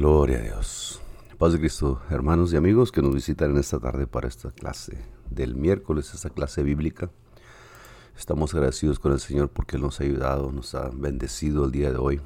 [0.00, 0.98] Gloria a Dios.
[1.36, 5.04] Paz de Cristo, hermanos y amigos que nos visitan en esta tarde para esta clase
[5.28, 7.10] del miércoles, esta clase bíblica.
[8.16, 11.90] Estamos agradecidos con el Señor porque Él nos ha ayudado, nos ha bendecido el día
[11.90, 12.22] de hoy,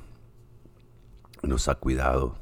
[1.42, 2.37] nos ha cuidado.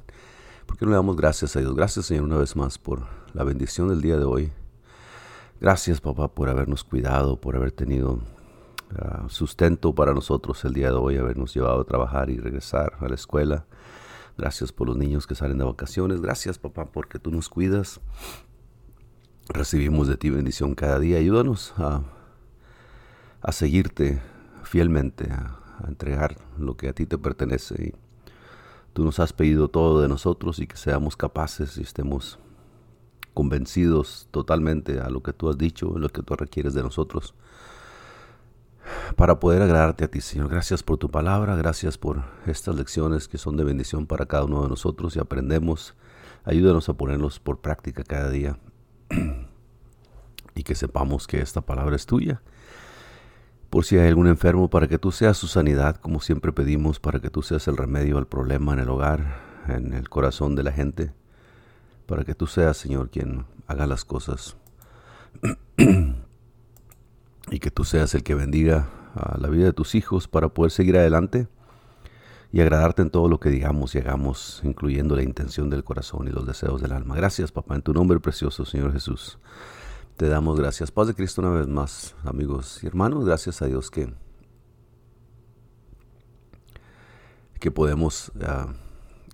[0.66, 1.74] ¿Por qué no le damos gracias a Dios?
[1.74, 4.52] Gracias, Señor, una vez más por la bendición del día de hoy.
[5.62, 10.96] Gracias, papá, por habernos cuidado, por haber tenido uh, sustento para nosotros el día de
[10.96, 13.64] hoy, habernos llevado a trabajar y regresar a la escuela.
[14.36, 16.20] Gracias por los niños que salen de vacaciones.
[16.20, 18.00] Gracias, papá, porque tú nos cuidas.
[19.48, 21.18] Recibimos de ti bendición cada día.
[21.18, 22.02] Ayúdanos a,
[23.40, 24.20] a seguirte
[24.62, 27.88] fielmente, a, a, entregar lo que a ti te pertenece.
[27.88, 27.94] Y
[28.92, 32.38] tú nos has pedido todo de nosotros y que seamos capaces y estemos
[33.34, 37.34] convencidos totalmente a lo que tú has dicho, lo que tú requieres de nosotros
[39.16, 40.48] para poder agradarte a ti, Señor.
[40.48, 44.62] Gracias por tu palabra, gracias por estas lecciones que son de bendición para cada uno
[44.62, 45.94] de nosotros y aprendemos.
[46.44, 48.58] Ayúdanos a ponerlos por práctica cada día
[50.54, 52.42] y que sepamos que esta palabra es tuya.
[53.70, 57.20] Por si hay algún enfermo, para que tú seas su sanidad, como siempre pedimos, para
[57.20, 60.72] que tú seas el remedio al problema en el hogar, en el corazón de la
[60.72, 61.14] gente,
[62.06, 64.56] para que tú seas, Señor, quien haga las cosas
[67.52, 68.88] y que tú seas el que bendiga
[69.36, 71.48] la vida de tus hijos para poder seguir adelante
[72.50, 76.30] y agradarte en todo lo que digamos y hagamos, incluyendo la intención del corazón y
[76.30, 77.14] los deseos del alma.
[77.14, 79.38] Gracias, papá, en tu nombre precioso, Señor Jesús.
[80.16, 80.90] Te damos gracias.
[80.90, 83.26] Paz de Cristo una vez más, amigos y hermanos.
[83.26, 84.14] Gracias a Dios que,
[87.60, 88.72] que podemos uh,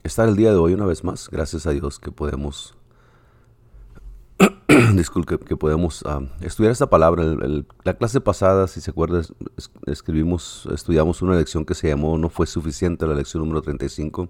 [0.02, 1.28] estar el día de hoy una vez más.
[1.30, 2.77] Gracias a Dios que podemos
[4.94, 7.22] disculpe, que podemos uh, estudiar esta palabra.
[7.22, 9.32] El, el, la clase pasada, si se acuerda, es,
[9.86, 14.28] escribimos, estudiamos una lección que se llamó No fue suficiente, la lección número 35,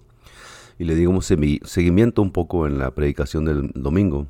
[0.78, 4.26] y le digamos seguimiento un poco en la predicación del domingo.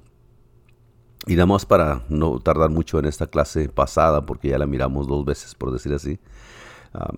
[1.26, 5.06] Y nada más para no tardar mucho en esta clase pasada, porque ya la miramos
[5.06, 6.18] dos veces, por decir así.
[6.94, 7.16] Um,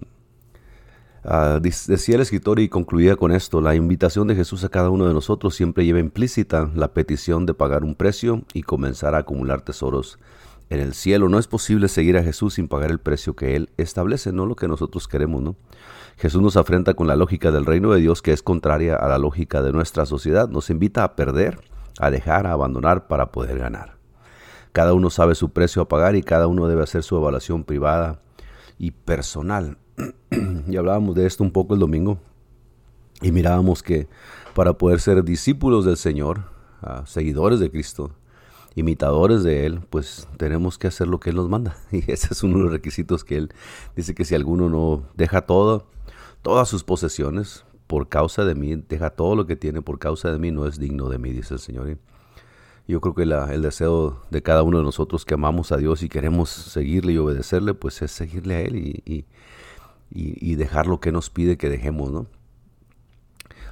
[1.23, 5.07] Uh, decía el escritor y concluía con esto, la invitación de Jesús a cada uno
[5.07, 9.61] de nosotros siempre lleva implícita la petición de pagar un precio y comenzar a acumular
[9.61, 10.19] tesoros
[10.71, 11.29] en el cielo.
[11.29, 14.57] No es posible seguir a Jesús sin pagar el precio que Él establece, no lo
[14.57, 15.57] que nosotros queremos, ¿no?
[16.17, 19.19] Jesús nos afrenta con la lógica del reino de Dios que es contraria a la
[19.19, 20.49] lógica de nuestra sociedad.
[20.49, 21.61] Nos invita a perder,
[21.99, 23.97] a dejar, a abandonar para poder ganar.
[24.73, 28.21] Cada uno sabe su precio a pagar y cada uno debe hacer su evaluación privada
[28.79, 29.77] y personal
[30.69, 32.19] y hablábamos de esto un poco el domingo
[33.21, 34.09] y mirábamos que
[34.55, 36.45] para poder ser discípulos del Señor,
[36.83, 38.13] uh, seguidores de Cristo,
[38.75, 41.77] imitadores de Él, pues tenemos que hacer lo que Él nos manda.
[41.93, 43.53] Y ese es uno de los requisitos que Él
[43.97, 45.87] dice que si alguno no deja todo,
[46.43, 50.39] todas sus posesiones por causa de mí, deja todo lo que tiene por causa de
[50.39, 51.91] mí, no es digno de mí, dice el Señor.
[51.91, 56.03] Y yo creo que el deseo de cada uno de nosotros que amamos a Dios
[56.03, 59.27] y queremos seguirle y obedecerle, pues es seguirle a Él y
[60.11, 62.27] y, dejar lo que nos pide que dejemos, ¿no?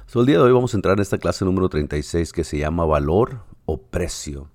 [0.05, 2.57] So, el día de hoy vamos a entrar en esta clase número 36 que se
[2.57, 4.49] llama valor o precio.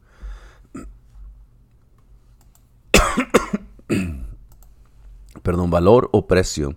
[5.43, 6.77] Perdón, valor o precio.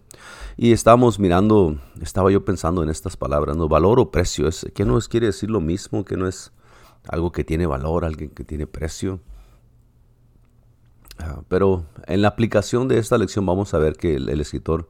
[0.57, 3.67] Y estábamos mirando, estaba yo pensando en estas palabras, ¿no?
[3.67, 6.03] Valor o precio, es, ¿qué no quiere decir lo mismo?
[6.03, 6.51] que no es
[7.07, 9.22] algo que tiene valor, alguien que tiene precio?
[11.47, 14.88] Pero en la aplicación de esta lección vamos a ver que el, escritor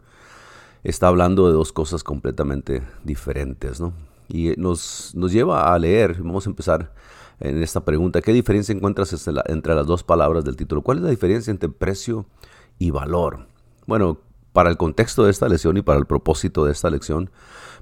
[0.84, 3.94] está hablando de dos cosas completamente diferentes, ¿no?
[4.30, 6.92] Y nos, nos lleva a leer, vamos a empezar
[7.40, 10.82] en esta pregunta, ¿qué diferencia encuentras entre las dos palabras del título?
[10.82, 12.26] ¿Cuál es la diferencia entre precio
[12.80, 13.48] y valor?
[13.86, 14.20] Bueno,
[14.54, 17.30] para el contexto de esta lección y para el propósito de esta lección,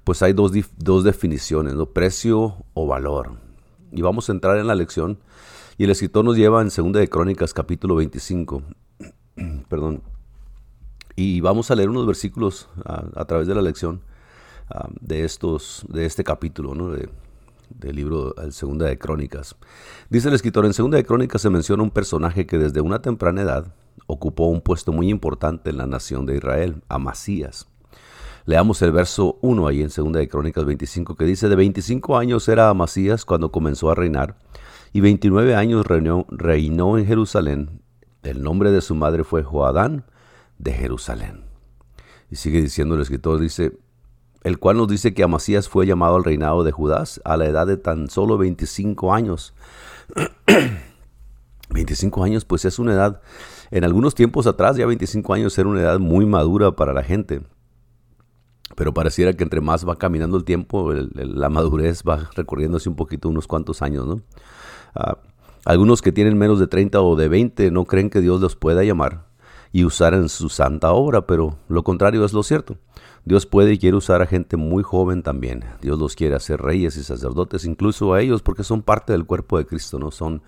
[0.04, 1.86] pues hay dos, dos definiciones, ¿no?
[1.88, 3.38] Precio o valor.
[3.92, 5.20] Y vamos a entrar en la lección
[5.78, 8.64] y el escritor nos lleva en 2 de Crónicas capítulo 25,
[9.70, 10.02] perdón,
[11.16, 14.02] y vamos a leer unos versículos a, través de la lección
[14.74, 16.90] uh, de, estos, de este capítulo, ¿no?
[16.90, 17.10] De,
[17.70, 19.56] del libro el Segunda de Crónicas.
[20.10, 23.42] Dice el escritor, en Segunda de Crónicas se menciona un personaje que desde una temprana
[23.42, 23.74] edad
[24.08, 27.68] ocupó un puesto muy importante en la nación de Israel, Amasías.
[28.46, 32.48] Leamos el verso 1 ahí en Segunda de Crónicas 25 que dice, de 25 años
[32.48, 34.38] era Amasías cuando comenzó a reinar
[34.96, 37.82] y 29 años reinó, reinó en Jerusalén.
[38.24, 40.06] El nombre de su madre fue Joadán
[40.58, 41.44] de Jerusalén.
[42.32, 43.78] Y sigue diciendo el escritor, dice,
[44.44, 47.68] el cual nos dice que Amasías fue llamado al reinado de Judas a la edad
[47.68, 49.54] de tan solo 25 años.
[51.72, 53.22] 25 años, pues es una edad,
[53.72, 57.42] en algunos tiempos atrás, ya 25 años era una edad muy madura para la gente.
[58.78, 63.28] pero pareciera que entre más va caminando el tiempo, la madurez va recorriéndose un poquito,
[63.28, 64.22] unos cuantos años, ¿no?
[64.96, 65.18] Ah,
[65.66, 68.84] algunos que tienen menos de 30 o de 20 no creen que Dios los pueda
[68.84, 69.26] llamar
[69.72, 72.78] y usar en su santa obra, pero lo contrario es lo cierto.
[73.26, 75.66] Dios puede y quiere usar a gente muy joven también.
[75.82, 79.58] Dios los quiere hacer reyes y sacerdotes, incluso a ellos, porque son parte del cuerpo
[79.58, 80.44] de Cristo, no son,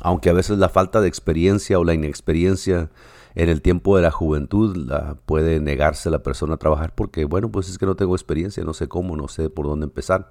[0.00, 2.90] aunque a veces la falta de experiencia o la inexperiencia
[3.34, 7.50] en el tiempo de la juventud la puede negarse la persona a trabajar porque, bueno,
[7.50, 10.30] pues es que no tengo experiencia, no sé cómo, no sé por dónde empezar.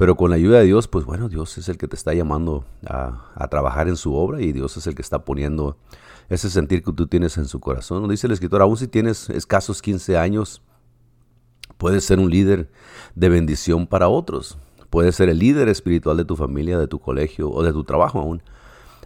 [0.00, 2.64] Pero con la ayuda de Dios, pues bueno, Dios es el que te está llamando
[2.86, 5.76] a, trabajar en su obra y Dios es el que está poniendo
[6.30, 8.08] ese sentir que tú tienes en su corazón.
[8.08, 10.62] Dice el escritor, aún si tienes escasos 15 años,
[11.76, 12.70] puedes ser un líder
[13.14, 14.56] de bendición para otros.
[14.88, 18.20] Puedes ser el líder espiritual de tu familia, de tu colegio o de tu trabajo
[18.20, 18.42] aún.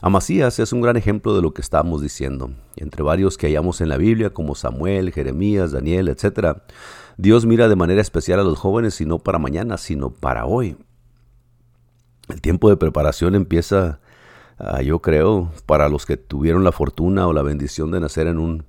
[0.01, 2.53] Amasías es un gran ejemplo de lo que estamos diciendo.
[2.77, 6.59] Entre varios que hallamos en la Biblia, como Samuel, Jeremías, Daniel, etc.,
[7.17, 10.77] Dios mira de manera especial a los jóvenes y no para mañana, sino para hoy.
[12.29, 14.01] El tiempo de preparación empieza
[14.59, 18.39] Ah, yo creo, para los que tuvieron la fortuna o la bendición de nacer en
[18.39, 18.65] un,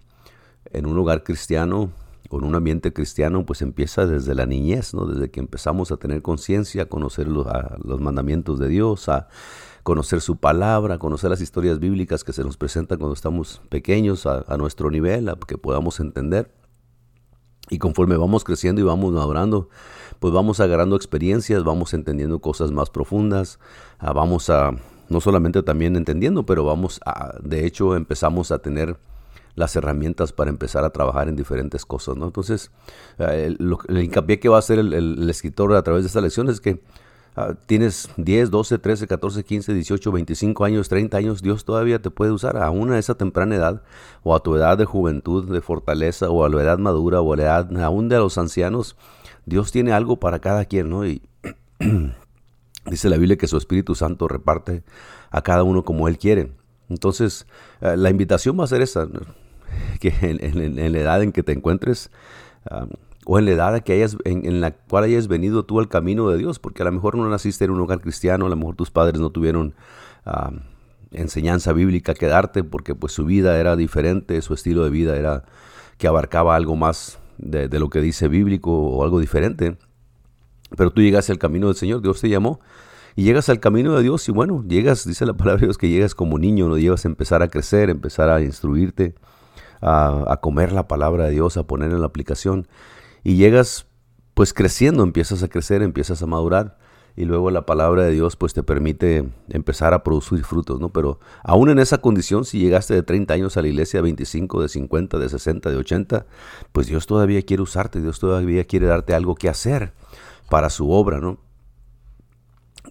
[0.71, 1.91] en un hogar cristiano,
[2.27, 5.05] con un ambiente cristiano, pues empieza desde la niñez, ¿no?
[5.05, 7.45] Desde que empezamos a tener conciencia, a conocer los,
[8.01, 9.27] mandamientos de Dios, a
[9.83, 14.25] conocer su palabra, a conocer las historias bíblicas que se nos presentan cuando estamos pequeños
[14.25, 16.51] a, nuestro nivel, a que podamos entender.
[17.69, 19.69] Y conforme vamos creciendo y vamos madurando,
[20.19, 23.59] pues vamos agarrando experiencias, vamos entendiendo cosas más profundas,
[23.99, 24.71] ah, vamos a,
[25.09, 28.97] no solamente también entendiendo, pero vamos a, de hecho empezamos a tener
[29.55, 32.25] las herramientas para empezar a trabajar en diferentes cosas, ¿no?
[32.25, 32.71] Entonces,
[33.17, 36.59] eh, el, hincapié que va a hacer el, escritor a través de esta lección es
[36.59, 36.81] que
[37.35, 42.09] ah, tienes 10, 12, 13, 14, 15, 18, 25 años, 30 años, Dios todavía te
[42.09, 43.81] puede usar aún a esa temprana edad,
[44.23, 47.37] o a tu edad de juventud, de fortaleza, o a la edad madura, o a
[47.37, 48.95] la edad aún de los ancianos,
[49.45, 51.05] Dios tiene algo para cada quien, ¿no?
[51.05, 51.21] Y
[52.85, 54.83] Dice la Biblia que su Espíritu Santo reparte
[55.31, 56.51] a cada uno como Él quiere.
[56.87, 57.47] Entonces,
[57.81, 59.07] eh, la invitación va a ser esa,
[59.99, 62.11] que en, la edad en que te encuentres,
[63.25, 66.37] o en la edad que hayas, en, la cual hayas venido tú al camino de
[66.37, 68.91] Dios, porque a lo mejor no naciste en un hogar cristiano, a lo mejor tus
[68.91, 69.73] padres no tuvieron
[71.11, 75.43] enseñanza bíblica que darte, porque pues su vida era diferente, su estilo de vida era
[75.97, 79.77] que abarcaba algo más de, lo que dice bíblico o algo diferente.
[80.75, 82.59] Pero tú llegas al camino del Señor, Dios te llamó.
[83.15, 85.89] Y llegas al camino de Dios y bueno, llegas, dice la palabra de Dios, que
[85.89, 89.15] llegas como niño, no llegas a empezar a crecer, empezar a instruirte,
[89.81, 92.67] a, comer la palabra de Dios, a poner en la aplicación.
[93.25, 93.87] Y llegas
[94.35, 96.77] pues creciendo, empiezas a crecer, empiezas a madurar
[97.15, 100.89] y luego la palabra de Dios pues te permite empezar a producir frutos, ¿no?
[100.89, 104.69] Pero aún en esa condición, si llegaste de 30 años a la iglesia, 25, de
[104.69, 106.25] 50, de 60, de 80,
[106.71, 109.93] pues Dios todavía quiere usarte, Dios todavía quiere darte algo que hacer
[110.47, 111.39] para su obra, ¿no?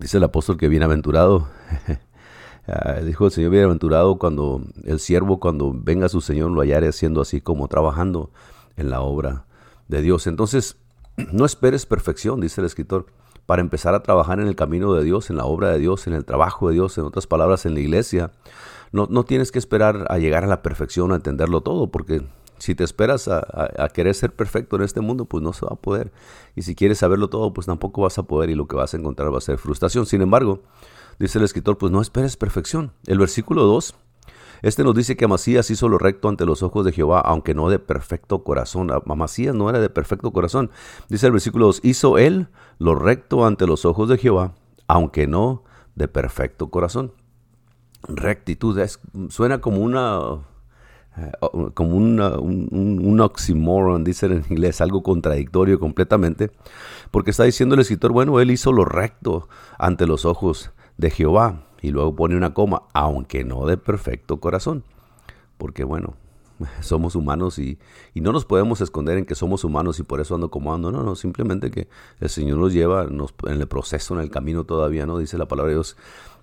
[0.00, 1.46] Dice el apóstol que bienaventurado,
[2.66, 7.20] ah, dijo el Señor bienaventurado cuando el siervo, cuando venga su Señor, lo hallare haciendo
[7.20, 8.32] así como trabajando
[8.76, 9.44] en la obra
[9.88, 10.26] de Dios.
[10.26, 10.76] Entonces,
[11.32, 13.06] no esperes perfección, dice el escritor,
[13.46, 16.14] para empezar a trabajar en el camino de Dios, en la obra de Dios, en
[16.14, 18.32] el trabajo de Dios, en otras palabras, en la iglesia.
[18.92, 22.22] No, no tienes que esperar a llegar a la perfección, a entenderlo todo, porque
[22.58, 25.76] si te esperas a, querer ser perfecto en este mundo, pues no se va a
[25.76, 26.12] poder.
[26.56, 28.96] Y si quieres saberlo todo, pues tampoco vas a poder y lo que vas a
[28.96, 30.06] encontrar va a ser frustración.
[30.06, 30.62] Sin embargo,
[31.18, 32.92] dice el escritor, pues no esperes perfección.
[33.06, 33.94] El versículo 2,
[34.64, 37.68] este nos dice que Amasías hizo lo recto ante los ojos de Jehová, aunque no
[37.68, 38.90] de perfecto corazón.
[38.90, 40.70] Amasías no era de perfecto corazón.
[41.10, 44.54] Dice el versículo 2, hizo él lo recto ante los ojos de Jehová,
[44.88, 45.64] aunque no
[45.96, 47.12] de perfecto corazón.
[48.08, 48.80] Rectitud,
[49.28, 50.38] suena como una
[51.18, 51.30] eh,
[51.74, 56.50] como un, un, oxymoron, dicen en inglés, algo contradictorio completamente,
[57.10, 59.46] porque está diciendo el escritor, bueno, él hizo lo recto
[59.78, 64.84] ante los ojos de Jehová, y luego pone una coma, aunque no de perfecto corazón,
[65.58, 66.14] porque bueno,
[66.80, 67.78] somos humanos y,
[68.14, 70.90] y, no nos podemos esconder en que somos humanos y por eso ando como ando.
[70.90, 71.86] No, no, simplemente que
[72.20, 75.18] el Señor nos lleva en el proceso, en el camino todavía, ¿no?
[75.18, 75.98] Dice la palabra de Dios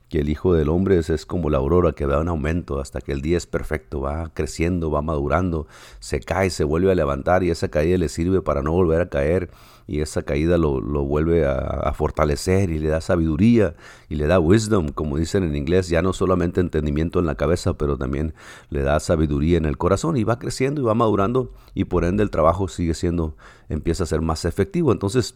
[0.10, 3.12] que el Hijo del Hombre es, como la aurora que da un aumento hasta que
[3.12, 5.66] el día es perfecto, va creciendo, va madurando,
[6.00, 9.10] se cae, se vuelve a levantar y esa caída le sirve para no volver a
[9.10, 9.50] caer
[9.88, 13.76] y esa caída lo, vuelve a, fortalecer y le da sabiduría
[14.10, 17.74] y le da wisdom, como dicen en inglés, ya no solamente entendimiento en la cabeza,
[17.74, 18.34] pero también
[18.70, 22.24] le da sabiduría en el corazón y va creciendo y va madurando y por ende
[22.24, 23.36] el trabajo sigue siendo,
[23.70, 24.92] empieza a ser más efectivo.
[24.92, 25.36] Entonces,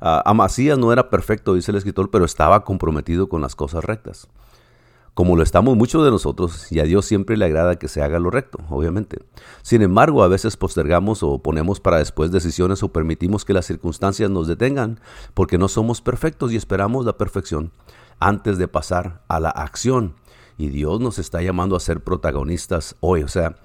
[0.00, 4.28] Amasías no era perfecto, dice el escritor, pero estaba comprometido con las cosas rectas.
[5.14, 8.18] Como lo estamos muchos de nosotros, y a Dios siempre le agrada que se haga
[8.18, 9.18] lo recto, obviamente.
[9.62, 14.28] Sin embargo, a veces postergamos o ponemos para después decisiones o permitimos que las circunstancias
[14.28, 14.98] nos detengan
[15.32, 17.70] porque no somos perfectos y esperamos la perfección
[18.18, 20.14] antes de pasar a la acción.
[20.58, 23.22] Y Dios nos está llamando a ser protagonistas hoy.
[23.22, 23.56] O sea,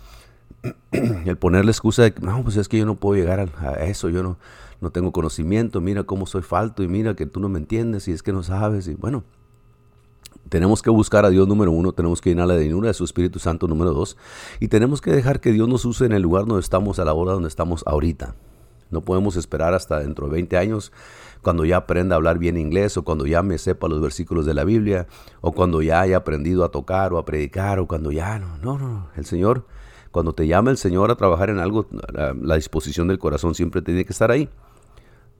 [0.91, 4.21] el ponerle excusa de no, pues es que yo no puedo llegar a, eso, yo
[4.21, 4.37] no,
[4.81, 8.11] no tengo conocimiento, mira cómo soy falto y mira que tú no me entiendes y
[8.11, 8.87] es que no sabes.
[8.87, 9.23] Y bueno,
[10.49, 13.39] tenemos que buscar a Dios número uno, tenemos que llenar la llenura de su Espíritu
[13.39, 14.17] Santo número dos
[14.59, 17.13] y tenemos que dejar que Dios nos use en el lugar donde estamos a la
[17.13, 18.35] hora donde estamos ahorita.
[18.89, 20.91] No podemos esperar hasta dentro de 20 años
[21.43, 24.55] cuando ya aprenda a hablar bien inglés o cuando ya me sepa los versículos de
[24.55, 25.07] la Biblia
[25.41, 28.79] o cuando ya haya aprendido a tocar o a predicar o cuando ya no, no,
[28.79, 29.65] no, el Señor,
[30.11, 34.05] cuando te llama el Señor a trabajar en algo, la disposición del corazón siempre tiene
[34.05, 34.49] que estar ahí.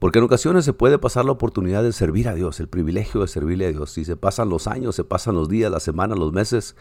[0.00, 3.28] Porque en ocasiones se puede pasar la oportunidad de servir a Dios, el privilegio de
[3.28, 3.98] servirle a Dios.
[3.98, 6.74] Y se pasan los años, se pasan los días, las semanas, los meses.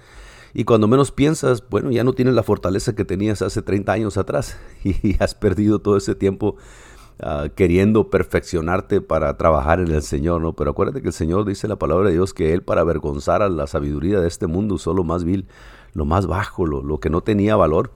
[0.54, 4.18] Y cuando menos piensas, bueno, ya no tienes la fortaleza que tenías hace 30 años
[4.18, 4.58] atrás.
[4.84, 6.56] Y has perdido todo ese tiempo
[7.20, 10.54] ah, queriendo perfeccionarte para trabajar en el Señor, ¿no?
[10.54, 13.50] Pero acuérdate que el Señor dice la palabra de Dios que Él para avergonzar a
[13.50, 15.46] la sabiduría de este mundo usó lo más vil,
[15.92, 17.92] lo más bajo, lo, lo que no tenía valor.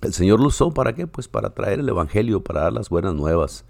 [0.00, 1.06] El Señor lo usó para qué?
[1.06, 3.64] Pues para traer el Evangelio, para dar las buenas nuevas.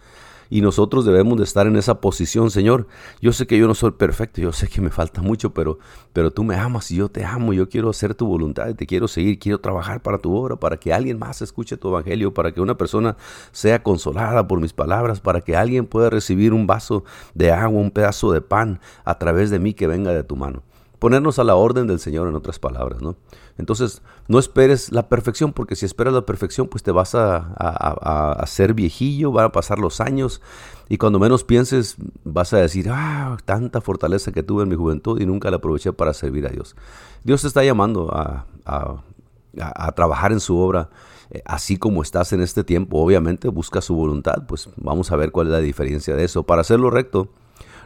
[0.50, 2.86] Y nosotros debemos de estar en esa posición, Señor.
[3.20, 5.78] Yo sé que yo no soy perfecto, yo sé que me falta mucho, pero,
[6.12, 7.52] pero tú me amas y yo te amo.
[7.52, 10.92] Yo quiero hacer tu voluntad te quiero seguir, quiero trabajar para tu obra, para que
[10.92, 13.16] alguien más escuche tu evangelio, para que una persona
[13.52, 17.90] sea consolada por mis palabras, para que alguien pueda recibir un vaso de agua, un
[17.90, 20.62] pedazo de pan a través de mí que venga de tu mano
[20.98, 23.16] ponernos a la orden del Señor en otras palabras, ¿no?
[23.56, 28.32] Entonces, no esperes la perfección, porque si esperas la perfección, pues te vas a, a,
[28.32, 30.40] a, ser viejillo, van a pasar los años,
[30.88, 35.20] y cuando menos pienses, vas a decir, ah, tanta fortaleza que tuve en mi juventud
[35.20, 36.76] y nunca la aproveché para servir a Dios.
[37.24, 40.90] Dios te está llamando a, a trabajar en su obra,
[41.30, 45.30] eh, así como estás en este tiempo, obviamente busca su voluntad, pues vamos a ver
[45.30, 46.44] cuál es la diferencia de eso.
[46.44, 47.28] Para hacerlo recto,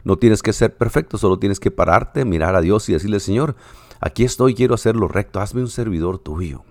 [0.05, 3.57] no tienes que ser perfecto, solo tienes que pararte, mirar a Dios y decirle, Señor,
[4.01, 6.65] aquí estoy, quiero hacerlo recto, hazme un servidor tuyo.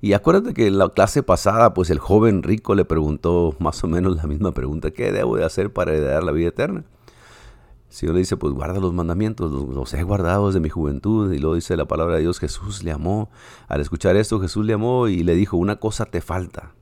[0.00, 3.88] Y acuérdate que en la clase pasada, pues el joven rico le preguntó más o
[3.88, 6.84] menos la misma pregunta, ¿qué debo de hacer para heredar la vida eterna?
[7.88, 11.32] El Señor le dice, pues guarda los mandamientos, los, he guardado desde mi juventud.
[11.32, 13.30] Y luego dice la palabra de Dios, Jesús le amó.
[13.68, 16.74] Al escuchar esto, Jesús le amó y le dijo, una cosa te falta.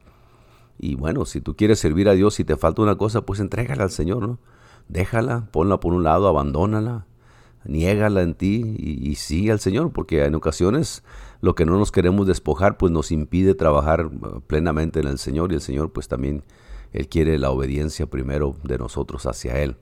[0.79, 3.85] Y bueno, si tú quieres servir a Dios y te falta una cosa, pues entrégala
[3.85, 4.39] al Señor, ¿no?
[4.89, 7.07] Déjala, ponla por un lado, abandónala,
[7.65, 11.03] niégala en ti y, sigue al Señor, porque en ocasiones
[11.41, 15.53] lo que no nos queremos despojar pues nos impide trabajar uh, plenamente en el Señor
[15.53, 16.45] y el Señor pues también
[16.93, 19.77] Él quiere la obediencia primero de nosotros hacia Él.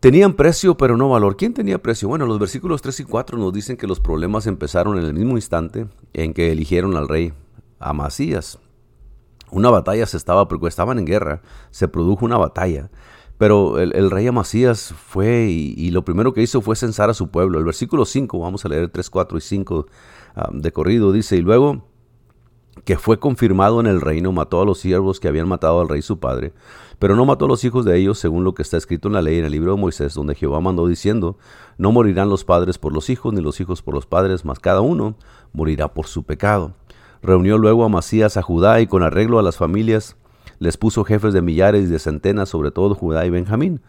[0.00, 1.36] Tenían precio pero no valor.
[1.36, 2.08] ¿Quién tenía precio?
[2.08, 5.36] Bueno, los versículos 3 y 4 nos dicen que los problemas empezaron en el mismo
[5.36, 7.32] instante en que eligieron al rey
[7.78, 8.58] Amasías.
[9.50, 11.40] Una batalla se estaba, porque estaban en guerra,
[11.70, 12.90] se produjo una batalla
[13.38, 17.58] pero el, rey Amasías fue y, lo primero que hizo fue censar a su pueblo.
[17.58, 19.86] El versículo 5, vamos a leer 3, 4 y 5
[20.36, 21.84] ah, de corrido, dice, y luego
[22.84, 26.02] que fue confirmado en el reino, mató a los siervos que habían matado al rey
[26.02, 26.52] su padre,
[26.98, 29.22] pero no mató a los hijos de ellos, según lo que está escrito en la
[29.22, 31.38] ley en el libro de Moisés, donde Jehová mandó diciendo,
[31.78, 34.80] no morirán los padres por los hijos, ni los hijos por los padres, mas cada
[34.80, 35.16] uno
[35.52, 36.74] morirá por su pecado.
[37.22, 40.16] Reunió luego a Amasías a Judá y con arreglo a las familias,
[40.58, 43.80] les puso jefes de millares y de centenas sobre todo Judá y Benjamín.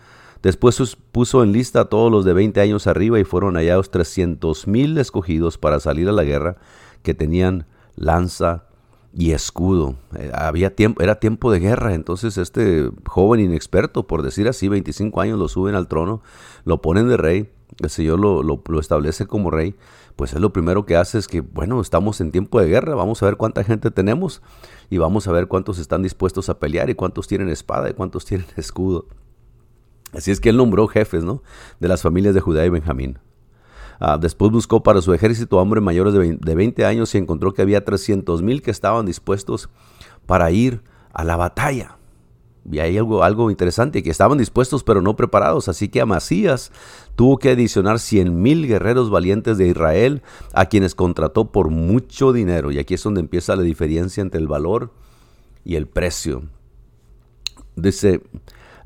[0.42, 4.68] Después puso en lista a todos los de 20 años arriba y fueron hallados trescientos
[4.68, 6.58] mil escogidos para salir a la guerra
[7.02, 8.66] que tenían lanza
[9.12, 9.96] y escudo.
[10.18, 15.22] Eh, había tiempo, era tiempo de guerra, entonces este joven inexperto, por decir así, 25
[15.22, 16.22] años, lo suben al trono,
[16.66, 17.50] lo ponen de rey,
[17.82, 19.76] el Señor lo, lo establece como rey,
[20.16, 23.22] pues es lo primero que hace es que, bueno, estamos en tiempo de guerra, vamos
[23.22, 24.42] a ver cuánta gente tenemos
[24.90, 28.26] y vamos a ver cuántos están dispuestos a pelear y cuántos tienen espada y cuántos
[28.28, 29.08] tienen escudo.
[30.14, 31.44] Así es que él nombró jefes, ¿no?
[31.80, 33.20] De las familias de Judá y Benjamín.
[34.00, 37.84] Ah, después buscó para su ejército hombres mayores de 20, años y encontró que había
[37.84, 39.70] 300 mil que estaban dispuestos
[40.26, 40.82] para ir
[41.14, 41.98] a la batalla.
[42.70, 45.68] Y hay algo, algo interesante, que estaban dispuestos pero no preparados.
[45.70, 46.72] Así que Amasías
[47.16, 50.22] tuvo que adicionar cien mil guerreros valientes de Israel,
[50.54, 52.72] a quienes contrató por mucho dinero.
[52.72, 54.92] Y aquí es donde empieza la diferencia entre el valor
[55.64, 56.44] y el precio.
[57.76, 58.22] Dice,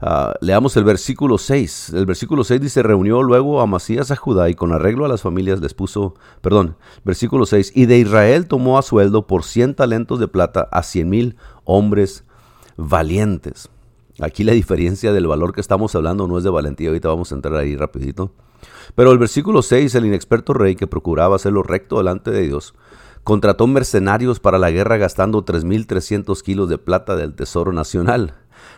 [0.02, 1.92] uh, leamos el versículo 6.
[1.94, 5.22] El versículo 6 dice, reunió luego a Amasías a Judá y con arreglo a las
[5.22, 10.20] familias les puso, perdón, versículo 6, y de Israel tomó a sueldo por cien talentos
[10.20, 12.24] de plata a cien mil hombres
[12.78, 13.70] valientes.
[14.22, 17.36] Aquí la diferencia del valor que estamos hablando no es de valentía, ahorita vamos a
[17.36, 18.32] entrar ahí rapidito.
[18.96, 22.74] Pero el versículo 6, el inexperto rey que procuraba hacerlo recto delante de Dios,
[23.24, 28.34] contrató mercenarios para la guerra gastando 3.300 kilos de plata del Tesoro Nacional.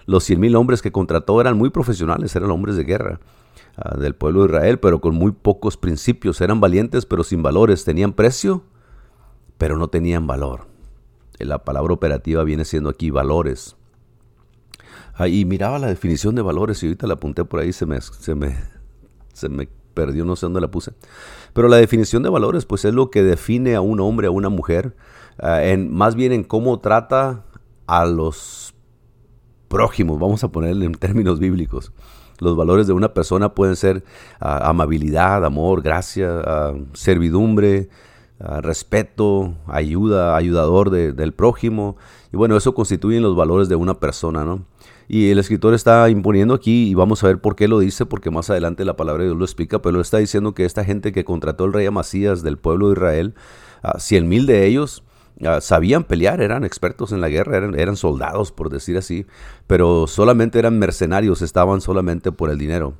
[0.05, 3.19] Los 100.000 hombres que contrató eran muy profesionales, eran hombres de guerra
[3.77, 6.39] uh, del pueblo de Israel, pero con muy pocos principios.
[6.41, 7.83] Eran valientes, pero sin valores.
[7.83, 8.63] Tenían precio,
[9.57, 10.67] pero no tenían valor.
[11.39, 13.75] La palabra operativa viene siendo aquí valores.
[15.13, 17.99] Ah, y miraba la definición de valores y ahorita la apunté por ahí, se me,
[18.01, 18.55] se me,
[19.33, 20.93] se me perdió, no sé dónde la puse.
[21.53, 24.49] Pero la definición de valores, pues es lo que define a un hombre, a una
[24.49, 24.95] mujer,
[25.39, 27.43] ah, en, más bien en cómo trata
[27.87, 28.73] a los
[29.67, 31.91] prójimos, vamos a ponerle en términos bíblicos.
[32.39, 34.03] Los valores de una persona pueden ser
[34.39, 37.89] ah, amabilidad, amor, gracia, servidumbre,
[38.39, 41.97] respeto, ayuda, ayudador del prójimo.
[42.33, 44.65] Y bueno, eso constituyen los valores de una persona, ¿no?
[45.13, 48.31] Y el escritor está imponiendo aquí, y vamos a ver por qué lo dice, porque
[48.31, 51.25] más adelante la palabra de Dios lo explica, pero está diciendo que esta gente que
[51.25, 53.33] contrató el rey Amasías del pueblo de Israel,
[53.97, 55.03] cien mil de ellos
[55.59, 59.25] sabían pelear, eran expertos en la guerra, eran, soldados, por decir así,
[59.67, 62.93] pero solamente eran mercenarios, estaban solamente por el dinero.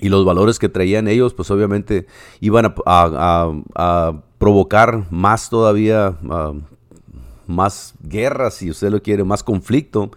[0.00, 2.06] Y los valores que traían ellos, pues obviamente
[2.40, 6.18] iban a, provocar más todavía,
[7.46, 10.10] más guerras, si usted lo quiere, más conflicto,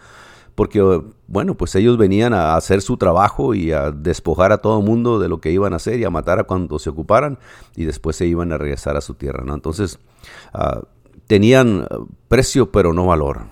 [0.59, 4.85] porque, bueno, pues ellos venían a hacer su trabajo y a despojar a todo el
[4.85, 7.39] mundo de lo que iban a hacer y a matar a cuando se ocuparan
[7.77, 9.53] y después se iban a regresar a su tierra, ¿no?
[9.53, 9.99] Entonces,
[10.51, 10.81] ah,
[11.27, 11.87] tenían
[12.27, 13.43] precio pero no valor.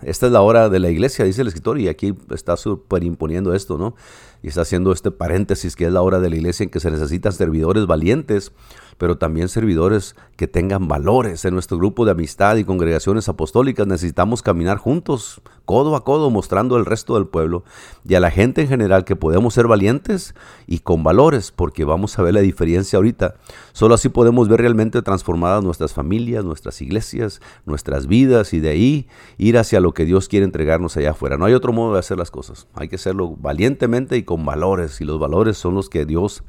[0.00, 3.76] Esta es la hora de la iglesia, dice el escritor, y aquí está superimponiendo esto,
[3.76, 3.94] ¿no?
[4.42, 6.90] Y está haciendo este paréntesis que es la hora de la iglesia en que se
[6.90, 8.52] necesitan servidores valientes
[8.98, 11.44] pero también servidores que tengan valores.
[11.44, 16.76] En nuestro grupo de amistad y congregaciones apostólicas necesitamos caminar juntos, codo a codo, mostrando
[16.76, 17.64] al resto del pueblo
[18.06, 20.34] y a la gente en general que podemos ser valientes
[20.66, 23.34] y con valores, porque vamos a ver la diferencia ahorita.
[23.72, 29.08] Solo así podemos ver realmente transformadas nuestras familias, nuestras iglesias, nuestras vidas y de ahí
[29.38, 31.36] ir hacia lo que Dios quiere entregarnos allá afuera.
[31.36, 32.66] No hay otro modo de hacer las cosas.
[32.74, 35.00] Hay que hacerlo valientemente y con valores.
[35.00, 36.44] Y los valores son los que Dios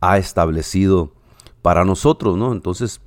[0.00, 1.12] ha establecido
[1.62, 2.52] para nosotros, ¿no?
[2.52, 3.00] Entonces,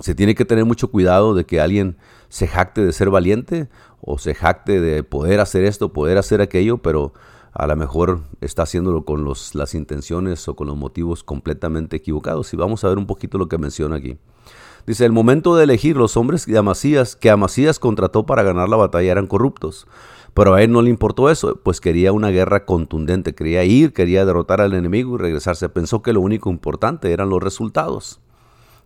[0.00, 1.96] se tiene que tener mucho cuidado de que alguien
[2.28, 3.68] se jacte de ser valiente
[4.00, 7.12] o se jacte de poder hacer esto, poder hacer aquello, pero
[7.52, 12.52] a lo mejor está haciéndolo con los, las intenciones o con los motivos completamente equivocados.
[12.52, 14.18] Y vamos a ver un poquito lo que menciona aquí.
[14.86, 18.76] Dice, el momento de elegir los hombres de Amasías, que Amasías contrató para ganar la
[18.76, 19.86] batalla eran corruptos.
[20.38, 24.24] Pero a él no le importó eso, pues quería una guerra contundente, quería ir, quería
[24.24, 25.68] derrotar al enemigo y regresarse.
[25.68, 28.20] Pensó que lo único importante eran los resultados.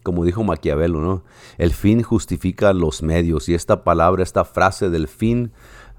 [0.03, 1.25] Como dijo Maquiavelo, ¿no?
[1.59, 5.53] El fin justifica los medios y esta palabra, esta frase del fin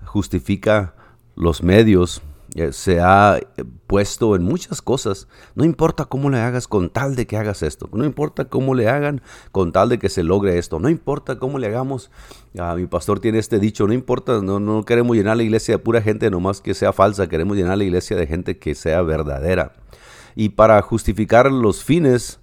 [0.03, 0.95] justifica
[1.35, 2.23] los medios
[2.71, 5.27] se ha eh, puesto en muchas cosas.
[5.55, 7.89] No importa cómo le hagas con tal de que hagas esto.
[7.93, 10.79] No importa cómo le hagan con tal de que se logre esto.
[10.79, 12.11] No importa cómo le hagamos.
[12.57, 13.87] Ah, mi pastor tiene este dicho.
[13.87, 17.27] No importa, no, no queremos llenar la iglesia de pura gente nomás que sea falsa.
[17.27, 19.73] Queremos llenar la iglesia de gente que sea verdadera.
[20.35, 22.39] Y para justificar los fines,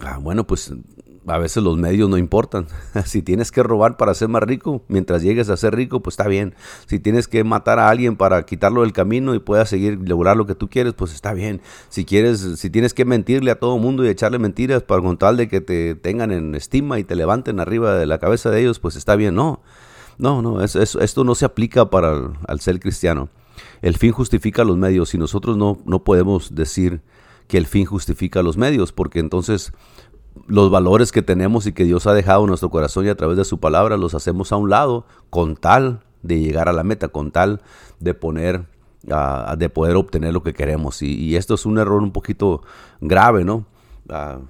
[0.00, 0.72] ah, bueno, pues
[1.28, 2.66] a veces los medios no importan.
[3.04, 6.28] si tienes que robar para ser más rico, mientras llegues a ser rico, pues está
[6.28, 6.54] bien.
[6.86, 10.46] Si tienes que matar a alguien para quitarlo del camino y puedas seguir lograr lo
[10.46, 11.60] que tú quieres, pues está bien.
[11.88, 15.18] Si quieres, si tienes que mentirle a todo el mundo y echarle mentiras para con
[15.18, 18.60] tal de que te tengan en estima y te levanten arriba de la cabeza de
[18.60, 19.34] ellos, pues está bien.
[19.34, 19.60] No,
[20.18, 23.28] no, no, esto no se aplica para al ser cristiano.
[23.82, 27.00] El fin justifica los medios y nosotros no, no podemos decir
[27.48, 29.72] que el fin justifica los medios, porque entonces
[30.46, 33.36] los valores que tenemos y que Dios ha dejado en nuestro corazón y a través
[33.36, 37.08] de su palabra los hacemos a un lado con tal de llegar a la meta,
[37.08, 37.60] con tal
[38.00, 38.66] de poner,
[39.06, 41.02] uh, de poder obtener lo que queremos.
[41.02, 42.62] Y, esto es un error un poquito
[43.00, 43.66] grave, ¿no?
[44.08, 44.40] Uh,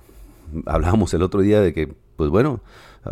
[0.67, 2.61] hablábamos el otro día de que, pues bueno,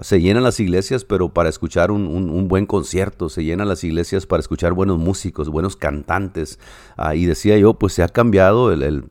[0.03, 4.27] se llenan las iglesias, pero para escuchar un, un, buen concierto, se llenan las iglesias
[4.27, 6.59] para escuchar buenos músicos, buenos cantantes.
[6.99, 9.05] Uh, y decía yo, pues se ha cambiado el,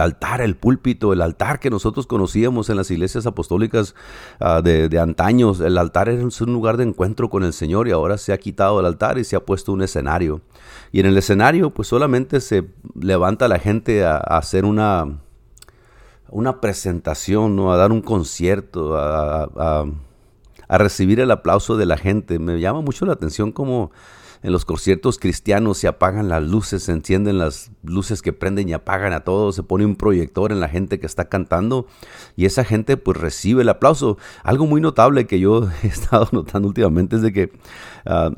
[0.00, 3.94] altar, el púlpito, el altar que nosotros conocíamos en las iglesias apostólicas
[4.40, 7.90] ah, de, de, antaños, el altar era un lugar de encuentro con el Señor y
[7.90, 10.40] ahora se ha quitado el altar y se ha puesto un escenario.
[10.90, 12.64] Y en el escenario pues solamente se
[12.98, 15.18] levanta la gente a, hacer una,
[16.30, 17.72] una presentación, ¿no?
[17.72, 19.86] a dar un concierto, a
[20.78, 22.38] recibir el aplauso de la gente.
[22.38, 23.92] Me llama mucho la atención como
[24.42, 28.72] en los conciertos cristianos se apagan las luces, se encienden las luces que prenden y
[28.72, 31.86] apagan a todos, se pone un proyector en la gente que está cantando
[32.34, 34.18] y esa gente pues recibe el aplauso.
[34.42, 37.52] Algo muy notable que yo he estado notando últimamente es de que...
[38.04, 38.30] Ah,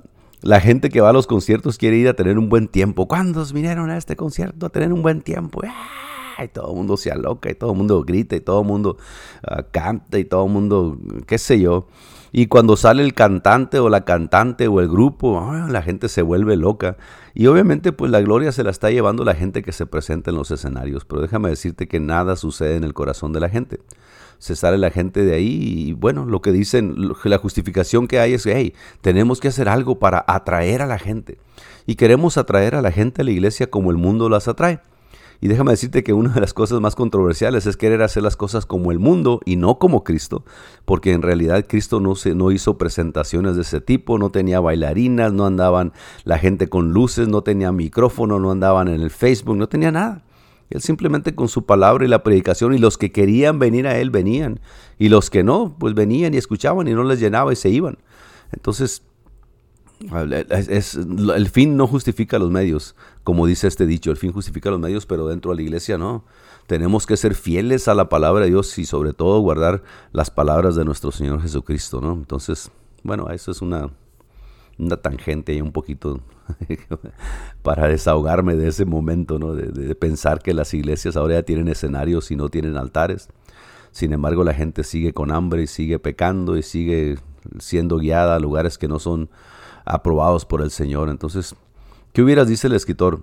[0.43, 3.09] La gente que va a los conciertos quiere ir a tener un buen tiempo.
[3.09, 5.63] ¿Cuántos vinieron a este concierto a tener un buen tiempo?
[6.39, 8.99] Y todo el mundo se aloca y todo el mundo grita y todo el mundo
[9.43, 11.87] ah, canta y todo el mundo, qué sé yo.
[12.37, 16.21] Y cuando sale el cantante o la cantante o el grupo, ah, la gente se
[16.21, 16.97] vuelve loca.
[17.33, 20.37] Y obviamente pues la gloria se la está llevando la gente que se presenta en
[20.37, 21.05] los escenarios.
[21.05, 23.79] Pero déjame decirte que nada sucede en el corazón de la gente.
[24.39, 28.35] Se sale la gente de ahí y bueno, lo que dicen, la justificación que hay
[28.35, 31.39] es que, hey, tenemos que hacer algo para atraer a la gente.
[31.87, 34.81] Y queremos atraer a la gente a la iglesia como el mundo las atrae.
[35.45, 38.65] Y déjame decirte que una de las cosas más controversiales es querer hacer las cosas
[38.65, 40.43] como el mundo y no como Cristo,
[40.87, 45.35] porque en realidad Cristo no, se, no hizo presentaciones de ese tipo, no tenía bailarinas,
[45.35, 45.93] no andaban
[46.25, 50.25] la gente con luces, no tenía micrófono, no andaban en el Facebook, no tenía nada.
[50.71, 54.09] Él simplemente con su palabra y la predicación y los que querían venir a Él
[54.09, 54.61] venían
[54.99, 57.99] y los que no, pues venían y escuchaban y no les llenaba y se iban.
[58.51, 59.03] Entonces,
[60.51, 64.81] es, el fin no justifica los medios, como dice este dicho, el fin justifica los
[64.81, 66.25] medios, pero dentro de la iglesia no.
[66.67, 70.77] Tenemos que ser fieles a la palabra de Dios y sobre todo guardar las palabras
[70.77, 72.15] de nuestro Señor Jesucristo, ¿no?
[72.15, 72.71] Entonces,
[73.03, 73.91] bueno, eso es una,
[74.79, 76.21] una tangente y un poquito
[77.63, 79.55] para desahogarme de ese momento, ¿no?
[79.55, 83.29] De, de, pensar que las iglesias ahora ya tienen escenarios y no tienen altares.
[83.91, 87.19] Sin embargo, la gente sigue con hambre y sigue pecando y sigue
[87.59, 89.29] siendo guiada a lugares que no son
[89.85, 91.09] aprobados por el Señor.
[91.09, 91.55] Entonces,
[92.13, 93.23] ¿qué hubieras, dice el escritor?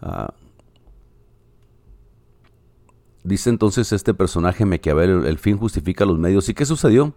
[0.00, 0.34] Ah,
[3.24, 6.48] dice entonces este personaje Maquiavelo, el, el fin justifica los medios.
[6.48, 7.14] ¿Y qué sucedió?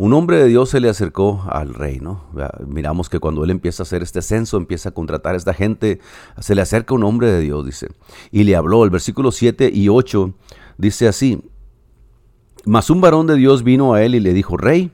[0.00, 2.24] Un hombre de Dios se le acercó al rey, ¿no?
[2.66, 6.00] Miramos que cuando él empieza a hacer este censo, empieza a contratar a esta gente,
[6.38, 7.88] se le acerca un hombre de Dios, dice,
[8.30, 8.82] y le habló.
[8.84, 10.32] El versículo 7 y 8
[10.78, 11.42] dice así,
[12.64, 14.90] mas un varón de Dios vino a él y le dijo, rey,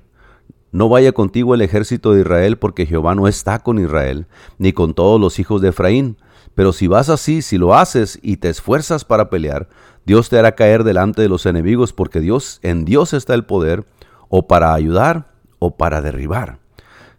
[0.77, 4.27] no vaya contigo el ejército de Israel, porque Jehová no está con Israel,
[4.59, 6.19] ni con todos los hijos de Efraín.
[6.55, 9.71] Pero si vas así, si lo haces y te esfuerzas para pelear,
[10.05, 13.87] Dios te hará caer delante de los enemigos, porque Dios, en Dios está el poder,
[14.29, 16.59] o para ayudar, o para derribar.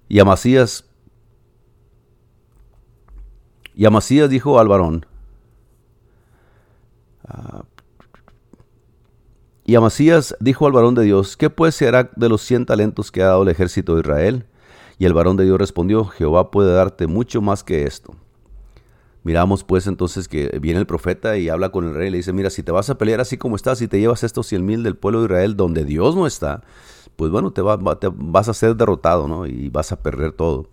[0.08, 0.86] Y Amasías,
[3.74, 5.08] y Amasías dijo al varón,
[7.28, 7.64] ah,
[9.68, 13.12] y Amasías dijo al varón de Dios, ¿qué pues se hará de los cien talentos
[13.12, 14.46] que ha dado el ejército de Israel?
[14.98, 18.16] Y el varón de Dios respondió, Jehová puede darte mucho más que esto.
[19.24, 22.32] Miramos pues entonces que viene el profeta y habla con el rey y le dice,
[22.32, 24.84] mira, si te vas a pelear así como estás y te llevas estos cien mil
[24.84, 26.64] del pueblo de Israel donde Dios no está,
[27.18, 27.62] pues bueno, te,
[28.00, 29.48] te vas a ser derrotado, ¿no?
[29.48, 30.68] Y vas a perder todo.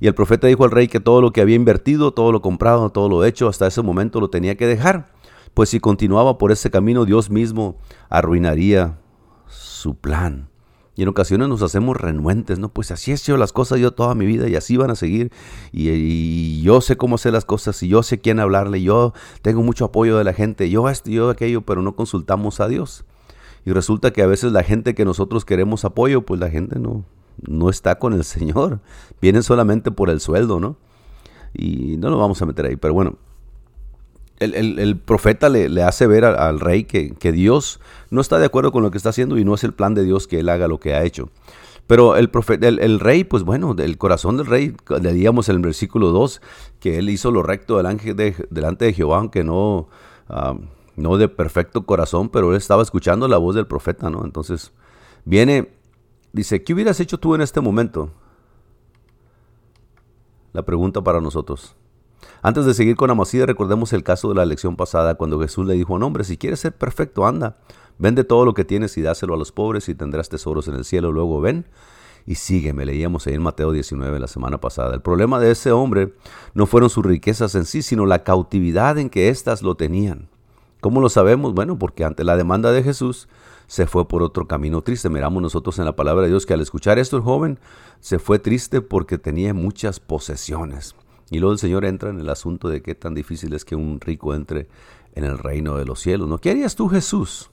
[0.00, 2.90] Y el profeta dijo al rey que todo lo que había invertido, todo lo comprado,
[2.90, 5.14] todo lo hecho, hasta ese momento lo tenía que dejar
[5.56, 7.78] pues si continuaba por ese camino, Dios mismo
[8.10, 8.98] arruinaría
[9.48, 10.50] su plan.
[10.94, 12.68] Y en ocasiones nos hacemos renuentes, ¿no?
[12.68, 15.32] Pues así he hecho las cosas yo toda mi vida y así van a seguir.
[15.72, 18.82] Y, yo sé cómo hacer las cosas y yo sé quién hablarle.
[18.82, 20.68] Yo tengo mucho apoyo de la gente.
[20.68, 23.06] Yo esto, yo aquello, pero no consultamos a Dios.
[23.64, 27.06] Y resulta que a veces la gente que nosotros queremos apoyo, pues la gente no,
[27.48, 28.80] no está con el Señor.
[29.22, 30.76] Vienen solamente por el sueldo, ¿no?
[31.54, 32.76] Y no lo vamos a meter ahí.
[32.76, 33.16] Pero bueno,
[34.38, 38.90] el, profeta le, hace ver al, rey que, Dios no está de acuerdo con lo
[38.90, 40.94] que está haciendo y no es el plan de Dios que él haga lo que
[40.94, 41.30] ha hecho.
[41.86, 46.10] Pero el, profeta, el, rey, pues bueno, del corazón del rey, leíamos en el versículo
[46.10, 46.40] 2
[46.80, 49.88] que él hizo lo recto delante de, Jehová, aunque no,
[50.96, 54.24] no de perfecto corazón, pero él estaba escuchando la voz del profeta, ¿no?
[54.24, 54.72] Entonces
[55.24, 55.70] viene,
[56.32, 58.10] dice, ¿qué hubieras hecho tú en este momento?
[60.52, 61.76] La pregunta para nosotros.
[62.42, 65.74] Antes de seguir con Amasías, recordemos el caso de la lección pasada cuando Jesús le
[65.74, 67.56] dijo a un hombre, si quieres ser perfecto, anda,
[67.98, 70.84] vende todo lo que tienes y dáselo a los pobres y tendrás tesoros en el
[70.84, 71.66] cielo, luego ven
[72.26, 72.84] y sígueme.
[72.84, 74.94] Leíamos ahí en Mateo 19 la semana pasada.
[74.94, 76.12] El problema de ese hombre
[76.54, 80.28] no fueron sus riquezas en sí, sino la cautividad en que éstas lo tenían.
[80.80, 81.54] ¿Cómo lo sabemos?
[81.54, 83.28] Bueno, porque ante la demanda de Jesús
[83.66, 85.08] se fue por otro camino triste.
[85.08, 87.58] Miramos nosotros en la palabra de Dios que al escuchar esto el joven
[88.00, 90.94] se fue triste porque tenía muchas posesiones.
[91.30, 94.00] Y luego el Señor entra en el asunto de qué tan difícil es que un
[94.00, 94.68] rico entre
[95.14, 96.28] en el reino de los cielos.
[96.28, 96.38] ¿no?
[96.38, 97.50] ¿Qué harías tú, Jesús?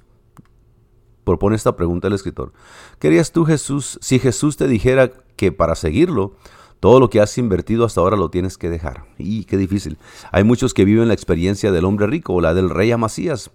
[1.23, 2.51] Propone esta pregunta el escritor.
[2.99, 6.35] ¿Qué harías tú, Jesús, si Jesús te dijera que para seguirlo,
[6.79, 9.05] todo lo que has invertido hasta ahora lo tienes que dejar?
[9.17, 9.97] Y qué difícil.
[10.31, 13.51] Hay muchos que viven la experiencia del hombre rico o la del rey Amasías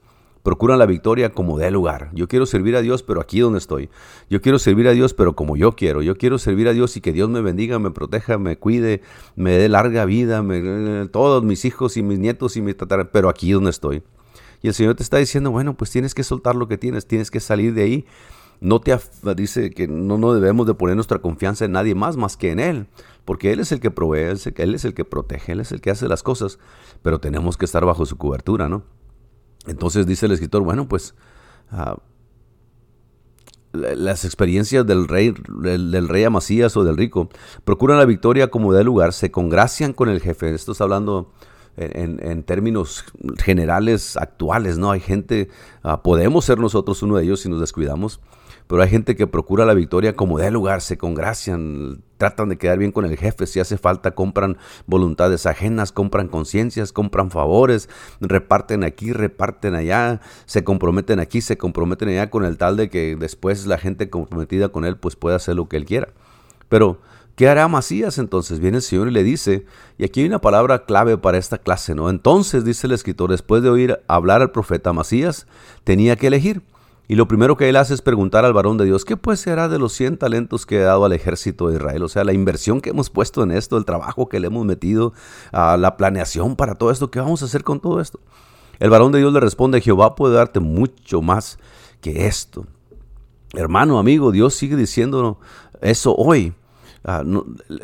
[0.48, 2.08] procuran la victoria como de lugar.
[2.14, 3.90] Yo quiero servir a Dios, pero aquí donde estoy.
[4.30, 6.00] Yo quiero servir a Dios, pero como yo quiero.
[6.00, 9.02] Yo quiero servir a Dios y que Dios me bendiga, me proteja, me cuide,
[9.36, 13.28] me dé larga vida, me, todos mis hijos y mis nietos y mis tataranietos, pero
[13.28, 14.02] aquí donde estoy.
[14.62, 17.30] Y el Señor te está diciendo, bueno, pues tienes que soltar lo que tienes, tienes
[17.30, 18.06] que salir de ahí
[18.60, 18.98] no te
[19.36, 22.58] dice que no, no debemos de poner nuestra confianza en nadie más más que en
[22.58, 22.86] Él,
[23.24, 25.90] porque Él es el que provee, Él es el que protege, Él es el que
[25.90, 26.58] hace las cosas,
[27.02, 28.82] pero tenemos que estar bajo su cobertura, ¿no?
[29.66, 31.14] Entonces dice el escritor, bueno, pues
[31.70, 31.96] ah,
[33.72, 37.28] las experiencias del rey, del, rey Amasías o del rico
[37.64, 40.54] procuran la victoria como de lugar, se congracian con el jefe.
[40.54, 41.32] Esto está hablando
[41.76, 43.04] en, términos
[43.42, 44.90] generales actuales, ¿no?
[44.90, 45.48] Hay gente,
[45.82, 48.20] ah, podemos ser nosotros uno de ellos si nos descuidamos,
[48.68, 52.78] pero hay gente que procura la victoria como de lugar, se congracian, tratan de quedar
[52.78, 57.88] bien con el jefe, si hace falta compran voluntades ajenas, compran conciencias, compran favores,
[58.20, 63.16] reparten aquí, reparten allá, se comprometen aquí, se comprometen allá con el tal de que
[63.16, 66.08] después la gente comprometida con él pues pueda hacer lo que él quiera.
[66.68, 67.00] Pero
[67.38, 68.58] ¿Qué hará Masías entonces?
[68.58, 69.64] Viene el Señor y le dice,
[69.96, 72.10] y aquí hay una palabra clave para esta clase, ¿no?
[72.10, 75.46] Entonces, dice el escritor, después de oír hablar al profeta Masías,
[75.84, 76.62] tenía que elegir.
[77.10, 79.70] Y lo primero que él hace es preguntar al varón de Dios, ¿qué pues será
[79.70, 82.02] de los 100 talentos que he dado al ejército de Israel?
[82.02, 85.14] O sea, la inversión que hemos puesto en esto, el trabajo que le hemos metido,
[85.52, 88.20] la planeación para todo esto, ¿qué vamos a hacer con todo esto?
[88.78, 91.58] El varón de Dios le responde, Jehová puede darte mucho más
[92.02, 92.66] que esto.
[93.54, 95.40] Hermano, amigo, Dios sigue diciendo
[95.80, 96.52] eso hoy.
[97.04, 97.22] Ah,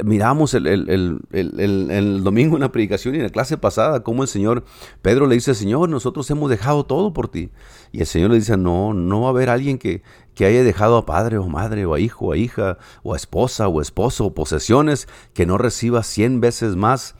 [0.03, 4.65] miramos el, el, domingo en la predicación y en la clase pasada cómo el Señor,
[5.03, 7.51] Pedro le dice, Señor, nosotros hemos dejado todo por ti.
[7.93, 10.03] Y el Señor le dice, no, no va a haber alguien que,
[10.35, 13.17] que haya dejado a padre o madre o a hijo o a hija o a
[13.17, 17.15] esposa o esposo o posesiones que no reciba cien veces más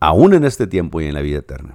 [0.00, 1.74] aún en este tiempo y en la vida eterna.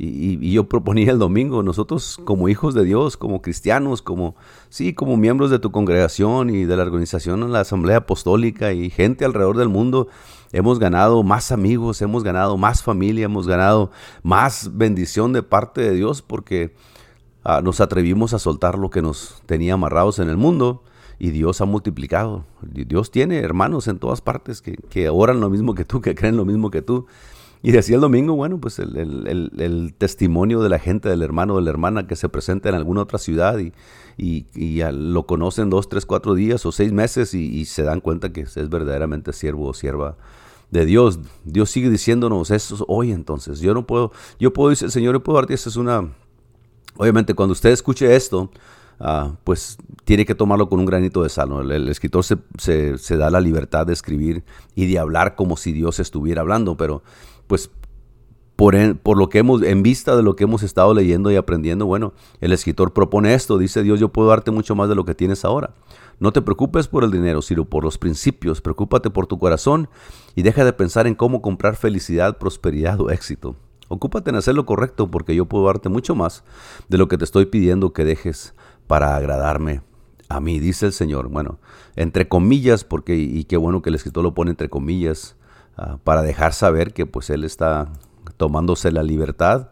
[0.00, 4.36] Y, yo proponía el domingo, nosotros como hijos de Dios, como cristianos, como,
[4.68, 8.90] sí, como miembros de tu congregación y de la organización en la Asamblea Apostólica y
[8.90, 10.06] gente alrededor del mundo,
[10.52, 13.90] hemos ganado más amigos, hemos ganado más familia, hemos ganado
[14.22, 16.76] más bendición de parte de Dios porque
[17.42, 20.84] ah, nos atrevimos a soltar lo que nos tenía amarrados en el mundo
[21.18, 22.44] y Dios ha multiplicado.
[22.62, 26.36] Dios tiene hermanos en todas partes que, que oran lo mismo que tú, que creen
[26.36, 27.06] lo mismo que tú.
[27.62, 31.64] Y decía el domingo, bueno, pues el, testimonio de la gente, del hermano o de
[31.64, 33.72] la hermana que se presenta en alguna otra ciudad y,
[34.16, 38.42] y, lo conocen dos, tres, cuatro días o seis meses y, se dan cuenta que
[38.42, 40.16] es verdaderamente siervo o sierva
[40.70, 41.18] de Dios.
[41.44, 43.60] Dios sigue diciéndonos eso hoy entonces.
[43.60, 46.12] Yo no puedo, yo puedo decir, Señor, yo puedo darte, eso es una...
[46.96, 48.50] Obviamente cuando usted escuche esto,
[48.98, 51.70] ah, pues tiene que tomarlo con un granito de sal.
[51.70, 54.42] El, escritor se, se, se da la libertad de escribir
[54.74, 57.02] y de hablar como si Dios estuviera hablando, pero
[57.48, 57.70] pues
[58.54, 61.86] por, por, lo que hemos, en vista de lo que hemos estado leyendo y aprendiendo,
[61.86, 65.14] bueno, el escritor propone esto, dice Dios, yo puedo darte mucho más de lo que
[65.14, 65.74] tienes ahora.
[66.20, 69.88] No te preocupes por el dinero, sino por los principios, preocúpate por tu corazón
[70.34, 73.54] y deja de pensar en cómo comprar felicidad, prosperidad o éxito.
[73.86, 76.42] Ocúpate en hacer lo correcto porque yo puedo darte mucho más
[76.88, 78.54] de lo que te estoy pidiendo que dejes
[78.88, 79.82] para agradarme
[80.28, 81.28] a mí, dice el Señor.
[81.28, 81.58] Bueno,
[81.96, 85.36] entre comillas, porque, y qué bueno que el escritor lo pone entre comillas,
[85.78, 87.92] Ah, para dejar saber que pues él está
[88.36, 89.68] tomándose la libertad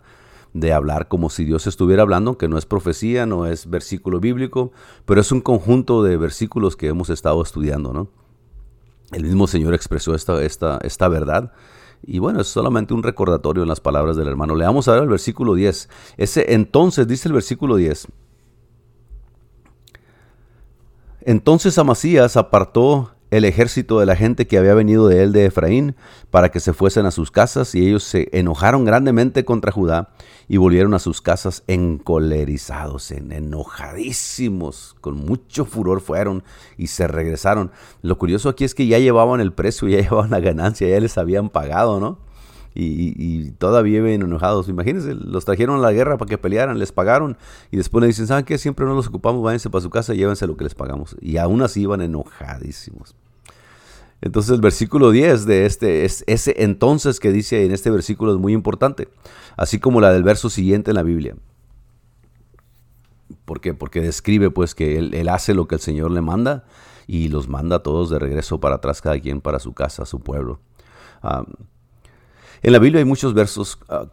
[0.53, 4.71] de hablar como si Dios estuviera hablando, que no es profecía, no es versículo bíblico,
[5.05, 8.09] pero es un conjunto de versículos que hemos estado estudiando, ¿no?
[9.11, 11.53] El mismo Señor expresó esta, esta, esta verdad.
[12.05, 14.55] Y bueno, es solamente un recordatorio en las palabras del hermano.
[14.55, 15.89] Leamos ahora el versículo 10.
[16.19, 18.07] Ese entonces, dice el versículo 10.
[21.23, 25.97] Entonces Amasías apartó el ejército de la gente que había venido de él de Efraín
[26.31, 30.11] para que se fuesen a sus casas y ellos se enojaron grandemente contra Judá
[30.49, 36.45] y volvieron a sus casas encolerizados, enojadísimos, con mucho furor fueron
[36.77, 37.73] y se regresaron.
[38.03, 41.19] Lo curioso aquí es que ya llevaban el precio, ya llevaban la ganancia, ya les
[41.19, 42.26] habían pagado, ¿no?
[42.77, 44.69] Y, todavía viven enojados.
[44.69, 47.37] Imagínense, los trajeron a la guerra para que pelearan, les pagaron
[47.71, 48.59] y después le dicen, ¿saben qué?
[48.59, 51.17] Siempre no los ocupamos, váyanse para su casa y llévense lo que les pagamos.
[51.21, 53.15] Y aún así iban enojadísimos.
[54.21, 58.39] Entonces el versículo 10 de este, es ese entonces que dice en este versículo es
[58.39, 59.09] muy importante,
[59.57, 61.37] así como la del verso siguiente en la Biblia.
[63.45, 63.75] ¿Por qué?
[63.75, 66.65] Porque describe pues que él, hace lo que el Señor le manda
[67.07, 70.21] y los manda a todos de regreso para atrás, cada quien para su casa, su
[70.21, 70.61] pueblo.
[71.23, 71.45] Ah,
[72.63, 74.07] en la Biblia hay muchos versos ah,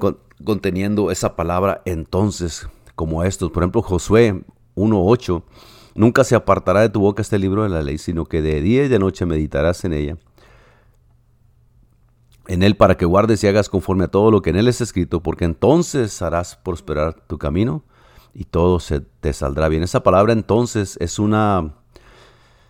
[0.43, 3.51] conteniendo esa palabra entonces, como estos.
[3.51, 4.43] Por ejemplo, Josué
[4.75, 5.43] 1.8.
[5.95, 8.85] Nunca se apartará de tu boca este libro de la ley, sino que de día
[8.85, 10.17] y de noche meditarás en ella.
[12.47, 14.81] En él para que guardes y hagas conforme a todo lo que en él es
[14.81, 17.83] escrito, porque entonces harás prosperar tu camino
[18.33, 19.83] y todo se te saldrá bien.
[19.83, 21.75] Esa palabra entonces es una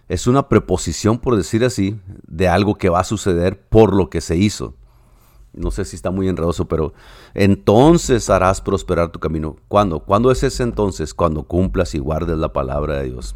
[0.09, 4.21] es una preposición, por decir así, de algo que va a suceder por lo que
[4.21, 4.75] se hizo.
[5.53, 6.93] No sé si está muy enredoso, pero
[7.33, 9.55] entonces harás prosperar tu camino.
[9.67, 9.99] ¿Cuándo?
[9.99, 11.13] ¿Cuándo es ese entonces?
[11.13, 13.35] Cuando cumplas y guardes la palabra de Dios.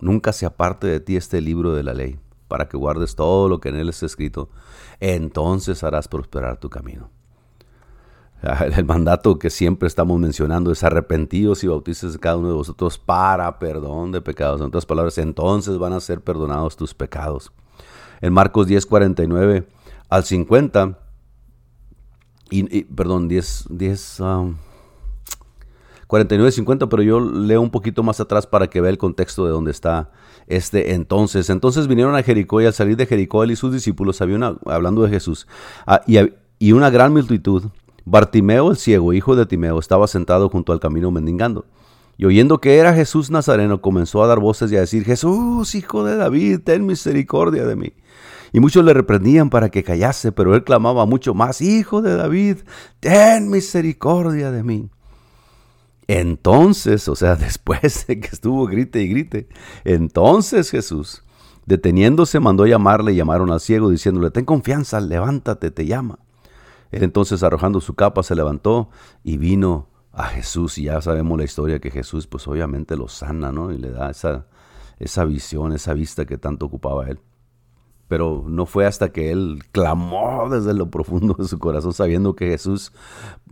[0.00, 3.58] nunca se aparte de ti este libro de la ley, para que guardes todo lo
[3.58, 4.50] que en él está escrito,
[5.00, 7.08] entonces harás prosperar tu camino.
[8.76, 13.58] El mandato que siempre estamos mencionando es arrepentidos y bautices cada uno de vosotros para
[13.58, 14.60] perdón de pecados.
[14.60, 17.52] En otras palabras, entonces van a ser perdonados tus pecados.
[18.20, 19.66] En Marcos 10, 49
[20.08, 20.98] al 50,
[22.50, 24.22] y, perdón, 10, 10
[26.06, 29.52] 49, 50, pero yo leo un poquito más atrás para que vea el contexto de
[29.52, 30.10] dónde está
[30.46, 31.50] este entonces.
[31.50, 35.02] Entonces vinieron a Jericó y al salir de Jericó él y sus discípulos, había hablando
[35.02, 35.48] de Jesús,
[35.86, 36.18] ah, y,
[36.58, 37.64] y una gran multitud
[38.04, 41.64] Bartimeo el ciego, hijo de Timeo, estaba sentado junto al camino mendigando.
[42.16, 46.04] Y oyendo que era Jesús Nazareno, comenzó a dar voces y a decir, Jesús, hijo
[46.04, 47.92] de David, ten misericordia de mí.
[48.54, 52.58] Y muchos le reprendían para que callase, pero él clamaba mucho más, Hijo de David,
[53.00, 54.90] ten misericordia de mí.
[56.06, 59.48] Entonces, o sea, después de que estuvo grite y grite,
[59.82, 61.24] entonces Jesús,
[61.66, 66.20] deteniéndose, mandó llamarle y llamaron al ciego, diciéndole, ten confianza, levántate, te llama.
[66.92, 68.88] Él entonces arrojando su capa se levantó
[69.24, 70.78] y vino a Jesús.
[70.78, 73.72] Y ya sabemos la historia que Jesús pues obviamente lo sana, ¿no?
[73.72, 74.46] Y le da esa,
[75.00, 77.18] esa visión, esa vista que tanto ocupaba él.
[78.14, 82.46] Pero no fue hasta que él clamó desde lo profundo de su corazón sabiendo que
[82.46, 82.92] Jesús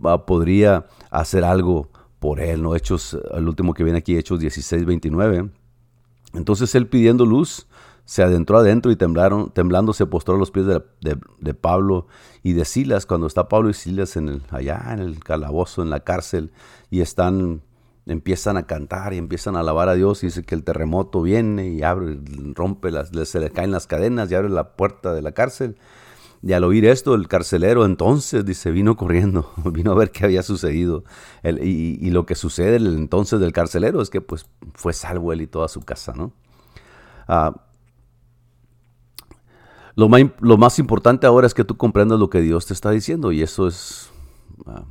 [0.05, 2.73] ah, podría hacer algo por él, ¿no?
[2.73, 5.49] Hechos, el último que viene aquí, Hechos 16, 29.
[6.33, 7.67] Entonces él pidiendo luz,
[8.05, 12.07] se adentró adentro y temblaron, temblando se postró a los pies de, Pablo
[12.41, 15.89] y de Silas, cuando está Pablo y Silas en el, allá en el calabozo, en
[15.89, 16.53] la cárcel,
[16.89, 17.63] y están,
[18.05, 21.69] empiezan a cantar y empiezan a alabar a Dios, y dice que el terremoto viene
[21.69, 22.19] y abre,
[22.53, 25.77] rompe, las, se le caen las cadenas y abre la puerta de la cárcel.
[26.41, 30.43] Y al oír esto, el carcelero entonces, dice, vino corriendo, vino a ver qué había
[30.43, 31.05] sucedido.
[31.43, 35.69] y, lo que sucede entonces del carcelero es que pues fue salvo él y toda
[35.69, 36.33] su casa, ¿no?
[37.27, 37.53] Ah,
[39.95, 43.43] lo más, importante ahora es que tú comprendas lo que Dios te está diciendo y
[43.43, 44.09] eso es
[44.65, 44.85] ah,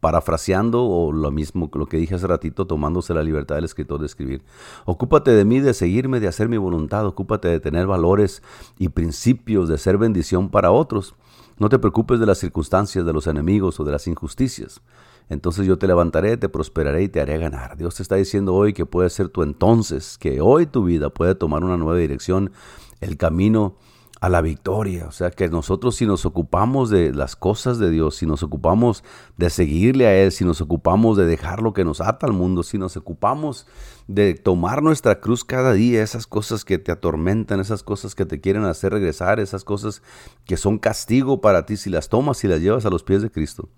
[0.00, 4.06] parafraseando o lo mismo lo que dije hace ratito, tomándose la libertad del escritor de
[4.06, 4.42] escribir.
[4.84, 8.42] Ocúpate de mí, de seguirme, de hacer mi voluntad, ocúpate de tener valores
[8.78, 11.14] y principios, de ser bendición para otros.
[11.58, 14.80] No te preocupes de las circunstancias, de los enemigos o de las injusticias.
[15.28, 17.76] Entonces yo te levantaré, te prosperaré y te haré ganar.
[17.76, 21.34] Dios te está diciendo hoy que puede ser tu entonces, que hoy tu vida puede
[21.34, 22.52] tomar una nueva dirección,
[23.00, 23.76] el camino
[24.20, 25.06] a la victoria.
[25.06, 29.04] O sea, que nosotros si nos ocupamos de las cosas de Dios, si nos ocupamos
[29.36, 32.62] de seguirle a Él, si nos ocupamos de dejar lo que nos ata al mundo,
[32.62, 33.66] si nos ocupamos
[34.06, 38.40] de tomar nuestra cruz cada día, esas cosas que te atormentan, esas cosas que te
[38.40, 40.02] quieren hacer regresar, esas cosas
[40.44, 43.30] que son castigo para ti, si las tomas y las llevas a los pies de
[43.30, 43.68] Cristo,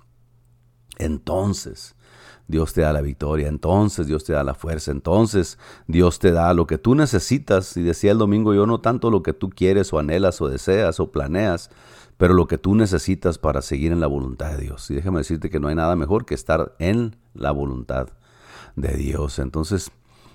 [0.98, 1.96] entonces
[2.50, 6.52] Dios te da la victoria, entonces Dios te da la fuerza, entonces Dios te da
[6.52, 7.76] lo que tú necesitas.
[7.76, 10.98] Y decía el domingo, yo no tanto lo que tú quieres o anhelas o deseas
[11.00, 11.70] o planeas,
[12.18, 14.90] pero lo que tú necesitas para seguir en la voluntad de Dios.
[14.90, 18.08] Y déjame decirte que no hay nada mejor que estar en la voluntad
[18.76, 19.38] de Dios.
[19.38, 19.90] Entonces,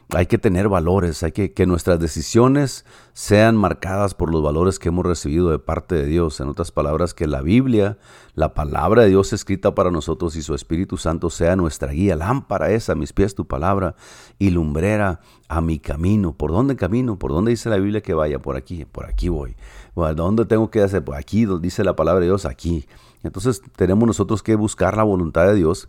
[0.09, 4.89] hay que tener valores, hay que que nuestras decisiones sean marcadas por los valores que
[4.89, 6.39] hemos recibido de parte de Dios.
[6.39, 7.97] En otras palabras, que la Biblia,
[8.35, 12.15] la palabra de Dios escrita para nosotros y su Espíritu Santo sea nuestra guía.
[12.15, 13.95] Lámpara es a mis pies tu palabra
[14.37, 16.33] y lumbrera a mi camino.
[16.33, 17.17] ¿Por dónde camino?
[17.17, 18.39] ¿Por dónde dice la Biblia que vaya?
[18.39, 19.55] Por aquí, por aquí voy.
[19.95, 21.03] ¿Dónde tengo que hacer?
[21.03, 22.85] Por aquí, dice la palabra de Dios, aquí.
[23.23, 25.87] Entonces tenemos nosotros que buscar la voluntad de Dios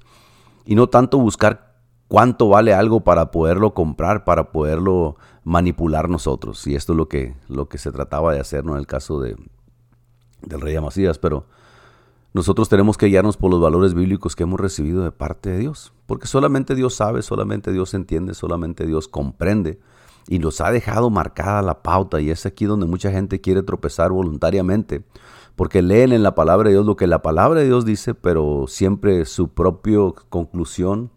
[0.64, 1.65] y no tanto buscar
[2.08, 6.66] cuánto vale algo para poderlo comprar, para poderlo manipular nosotros.
[6.66, 8.72] Y esto es lo que, lo que se trataba de hacer ¿no?
[8.72, 9.36] en el caso de,
[10.42, 11.18] del rey Amasías.
[11.18, 11.46] Pero
[12.32, 15.92] nosotros tenemos que guiarnos por los valores bíblicos que hemos recibido de parte de Dios.
[16.06, 19.80] Porque solamente Dios sabe, solamente Dios entiende, solamente Dios comprende.
[20.28, 22.20] Y nos ha dejado marcada la pauta.
[22.20, 25.04] Y es aquí donde mucha gente quiere tropezar voluntariamente.
[25.54, 28.66] Porque leen en la palabra de Dios lo que la palabra de Dios dice, pero
[28.68, 31.10] siempre su propia conclusión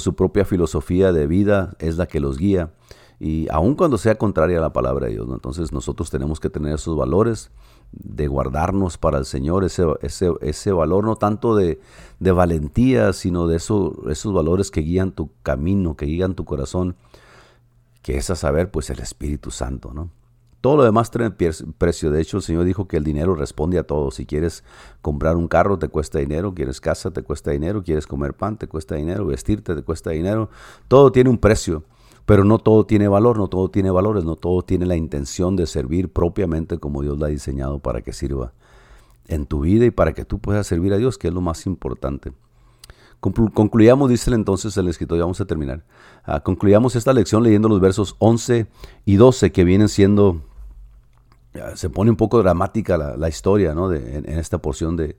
[0.00, 2.72] su propia filosofía de vida es la que los guía.
[3.18, 6.74] Y aun cuando sea contraria a la palabra de Dios, entonces nosotros tenemos que tener
[6.74, 7.50] esos valores
[7.92, 11.80] de guardarnos para el Señor, ese, ese, ese valor no tanto de,
[12.20, 16.96] de valentía, sino de eso, esos valores que guían tu camino, que guían tu corazón,
[18.02, 20.10] que es a saber, pues el Espíritu Santo, ¿no?
[20.66, 22.10] Todo lo demás tiene precio.
[22.10, 24.10] De hecho, el Señor dijo que el dinero responde a todo.
[24.10, 24.64] Si quieres
[25.00, 26.54] comprar un carro, te cuesta dinero.
[26.56, 27.84] Quieres casa, te cuesta dinero.
[27.84, 29.26] Quieres comer pan, te cuesta dinero.
[29.26, 30.50] Vestirte, te cuesta dinero.
[30.88, 31.84] Todo tiene un precio.
[32.24, 35.68] Pero no todo tiene valor, no todo tiene valores, no todo tiene la intención de
[35.68, 38.52] servir propiamente como Dios lo ha diseñado para que sirva
[39.28, 41.64] en tu vida y para que tú puedas servir a Dios, que es lo más
[41.66, 42.32] importante.
[43.20, 45.84] Concluyamos, dice entonces el escritor, vamos a terminar.
[46.24, 48.66] Ah, concluyamos esta lección leyendo los versos 11
[49.04, 50.42] y 12 que vienen siendo,
[51.74, 53.92] se pone un poco dramática la, historia ¿no?
[53.92, 55.16] en, esta porción de,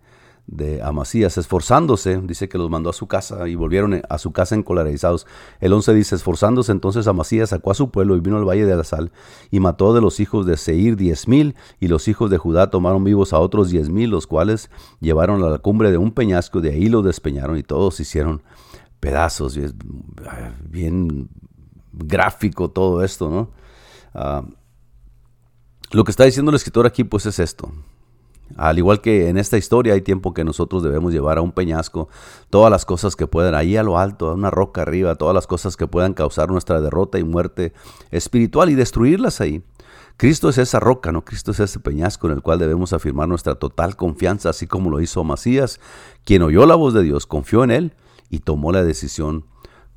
[0.82, 5.28] Amasías, esforzándose, dice que los mandó a su casa y volvieron a su casa encolarizados.
[5.60, 8.76] El 11 dice, esforzándose entonces Amasías sacó a su pueblo y vino al valle de
[8.76, 9.12] la sal
[9.52, 13.04] y mató de los hijos de Seir diez mil y los hijos de Judá tomaron
[13.04, 14.70] vivos a otros diez mil, los cuales
[15.02, 18.42] llevaron a la cumbre de un peñasco, de ahí los despeñaron y todos hicieron
[19.02, 19.58] pedazos.
[19.58, 19.74] Y es
[20.64, 21.28] bien
[21.92, 23.50] gráfico todo esto, ¿no?
[24.14, 24.44] Ah,
[25.92, 27.72] lo que está diciendo el escritor aquí pues es esto.
[28.56, 32.08] Al igual que en esta historia hay tiempo que nosotros debemos llevar a un peñasco
[32.50, 35.48] todas las cosas que puedan, ahí a lo alto, a una roca arriba, todas las
[35.48, 37.74] cosas que puedan causar nuestra derrota y muerte
[38.10, 39.64] espiritual y destruirlas ahí.
[40.16, 41.24] Cristo es esa roca, ¿no?
[41.24, 45.02] Cristo es ese peñasco en el cual debemos afirmar nuestra total confianza, así como lo
[45.02, 45.80] hizo Masías,
[46.24, 47.94] quien oyó la voz de Dios, confió en él
[48.30, 49.46] y tomó la decisión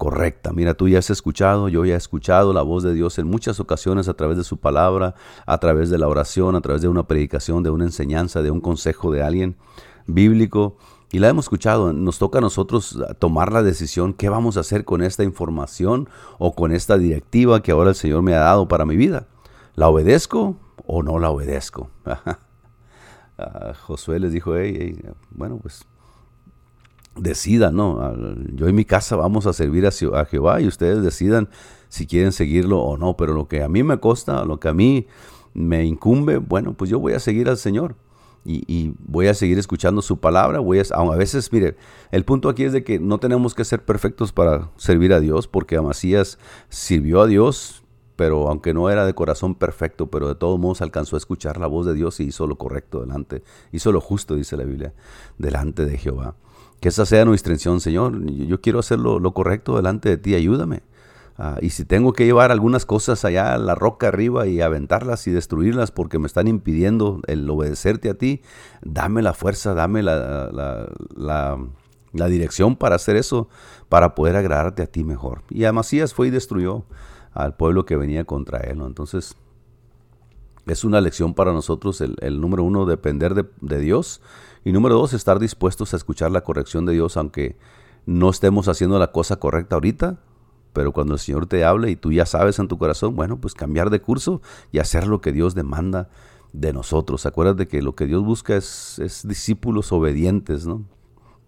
[0.01, 0.51] correcta.
[0.55, 3.61] Mira, tú ya has escuchado, yo ya he escuchado la voz de Dios en muchas
[3.61, 7.07] ocasiones a través de su palabra, a través de la oración, a través de una
[7.07, 9.59] predicación, de una enseñanza, de un consejo de alguien
[10.07, 10.79] bíblico.
[11.13, 14.87] Y la hemos escuchado, nos toca a nosotros tomar la decisión, ¿qué vamos a hacer
[14.87, 18.87] con esta información o con esta directiva que ahora el Señor me ha dado para
[18.87, 19.27] mi vida?
[19.75, 21.91] ¿La obedezco o no la obedezco?
[23.87, 24.55] Josué les dijo,
[25.31, 25.85] bueno, pues
[27.17, 28.15] decidan, ¿no?
[28.55, 31.49] Yo en mi casa vamos a servir a, Jehová y ustedes decidan
[31.89, 34.75] si quieren seguirlo o no, pero lo que a mí me costa, lo que a
[34.75, 35.07] mí
[35.55, 37.97] me incumbe, bueno, pues yo voy a seguir al Señor.
[38.43, 40.61] Y, voy a seguir escuchando su palabra.
[40.61, 41.77] Voy a, a veces, mire,
[42.11, 45.47] el punto aquí es de que no tenemos que ser perfectos para servir a Dios,
[45.47, 46.39] porque Amasías
[46.71, 47.85] sirvió a Dios,
[48.17, 51.67] pero aunque no era de corazón perfecto, pero de todos modos alcanzó a escuchar la
[51.67, 53.43] voz de Dios y hizo lo correcto delante,
[53.73, 54.95] hizo lo justo, dice la Biblia,
[55.37, 56.35] delante de Jehová.
[56.81, 58.25] Que esa sea nuestra intención, Señor.
[58.25, 60.83] Yo quiero hacer lo, correcto delante de ti, ayúdame.
[61.37, 65.27] Ah, y si tengo que llevar algunas cosas allá a la roca arriba y aventarlas
[65.27, 68.43] y destruirlas porque me están impidiendo el obedecerte a ti,
[68.83, 70.51] dame la fuerza, dame la,
[71.17, 73.49] la, dirección para hacer eso,
[73.89, 75.43] para poder agradarte a ti mejor.
[75.49, 76.85] Y Amasías fue y destruyó
[77.33, 78.83] al pueblo que venía contra él.
[78.85, 79.35] Entonces,
[80.67, 84.21] es una lección para nosotros el, número uno, depender de, de Dios
[84.65, 87.57] y número dos, estar dispuestos a escuchar la corrección de Dios, aunque
[88.07, 90.21] no estemos haciendo la cosa correcta ahorita,
[90.73, 93.55] pero cuando el Señor te hable y tú ya sabes en tu corazón, bueno, pues
[93.55, 94.41] cambiar de curso
[94.71, 96.09] y hacer lo que Dios demanda
[96.53, 97.27] de nosotros.
[97.27, 100.85] Acuérdate que lo que Dios busca es, es discípulos obedientes, ¿no?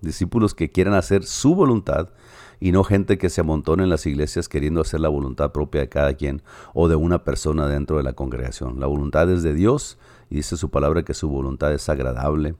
[0.00, 2.10] Discípulos que quieran hacer su voluntad
[2.58, 5.88] y no gente que se amontone en las iglesias queriendo hacer la voluntad propia de
[5.88, 6.42] cada quien
[6.74, 8.80] o de una persona dentro de la congregación.
[8.80, 9.98] La voluntad es de Dios
[10.30, 12.56] y dice su palabra que su voluntad es agradable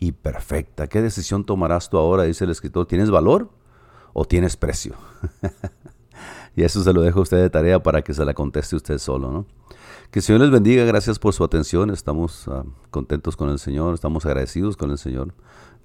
[0.00, 0.88] y perfecta.
[0.88, 2.24] ¿Qué decisión tomarás tú ahora?
[2.24, 2.86] Dice el escritor.
[2.86, 3.50] ¿Tienes valor
[4.14, 4.94] o tienes precio?
[6.56, 8.98] y eso se lo dejo a usted de tarea para que se la conteste usted
[8.98, 9.46] solo, ¿no?
[10.10, 11.90] Que el Señor les bendiga, gracias por su atención.
[11.90, 15.34] Estamos ah, contentos con el Señor, estamos agradecidos con el Señor,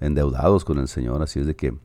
[0.00, 1.22] endeudados con el Señor.
[1.22, 1.78] Así es de que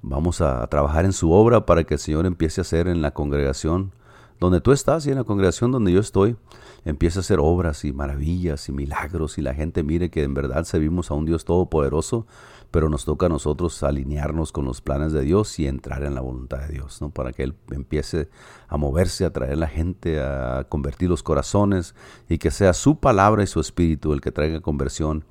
[0.00, 3.12] vamos a trabajar en su obra para que el Señor empiece a hacer en la
[3.12, 3.92] congregación
[4.40, 6.36] donde tú estás y en la congregación donde yo estoy,
[6.84, 10.64] empieza a hacer obras y maravillas y milagros y la gente mire que en verdad
[10.64, 12.26] servimos a un Dios todopoderoso,
[12.70, 16.20] pero nos toca a nosotros alinearnos con los planes de Dios y entrar en la
[16.20, 17.10] voluntad de Dios, ¿no?
[17.10, 18.28] Para que Él empiece
[18.68, 21.94] a moverse, a traer a la gente, a convertir los corazones
[22.28, 25.24] y que sea su palabra y su espíritu el que traiga conversión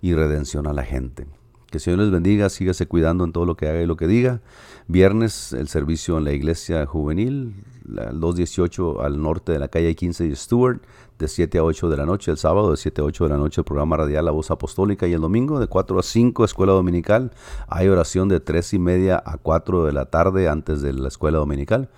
[0.00, 1.26] y redención a la gente.
[1.70, 4.08] Que el Señor les bendiga, sígase cuidando en todo lo que haga y lo que
[4.08, 4.40] diga.
[4.88, 7.54] Viernes el servicio en la iglesia juvenil,
[7.86, 10.80] el 218 al norte de la calle 15 de Stewart,
[11.18, 12.32] de 7 a 8 de la noche.
[12.32, 15.06] El sábado de 7 a 8 de la noche el programa radial La Voz Apostólica.
[15.06, 17.30] Y el domingo de 4 a 5 escuela dominical.
[17.68, 21.38] Hay oración de 3 y media a 4 de la tarde antes de la escuela
[21.38, 21.88] dominical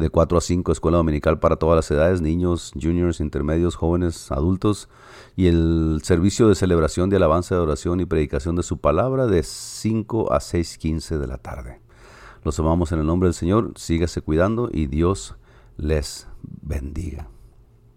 [0.00, 4.88] de 4 a 5 escuela dominical para todas las edades, niños, juniors, intermedios, jóvenes, adultos,
[5.36, 9.42] y el servicio de celebración de alabanza, de oración y predicación de su palabra de
[9.42, 11.80] 5 a 6.15 de la tarde.
[12.44, 15.36] Los amamos en el nombre del Señor, sígase cuidando y Dios
[15.76, 17.28] les bendiga.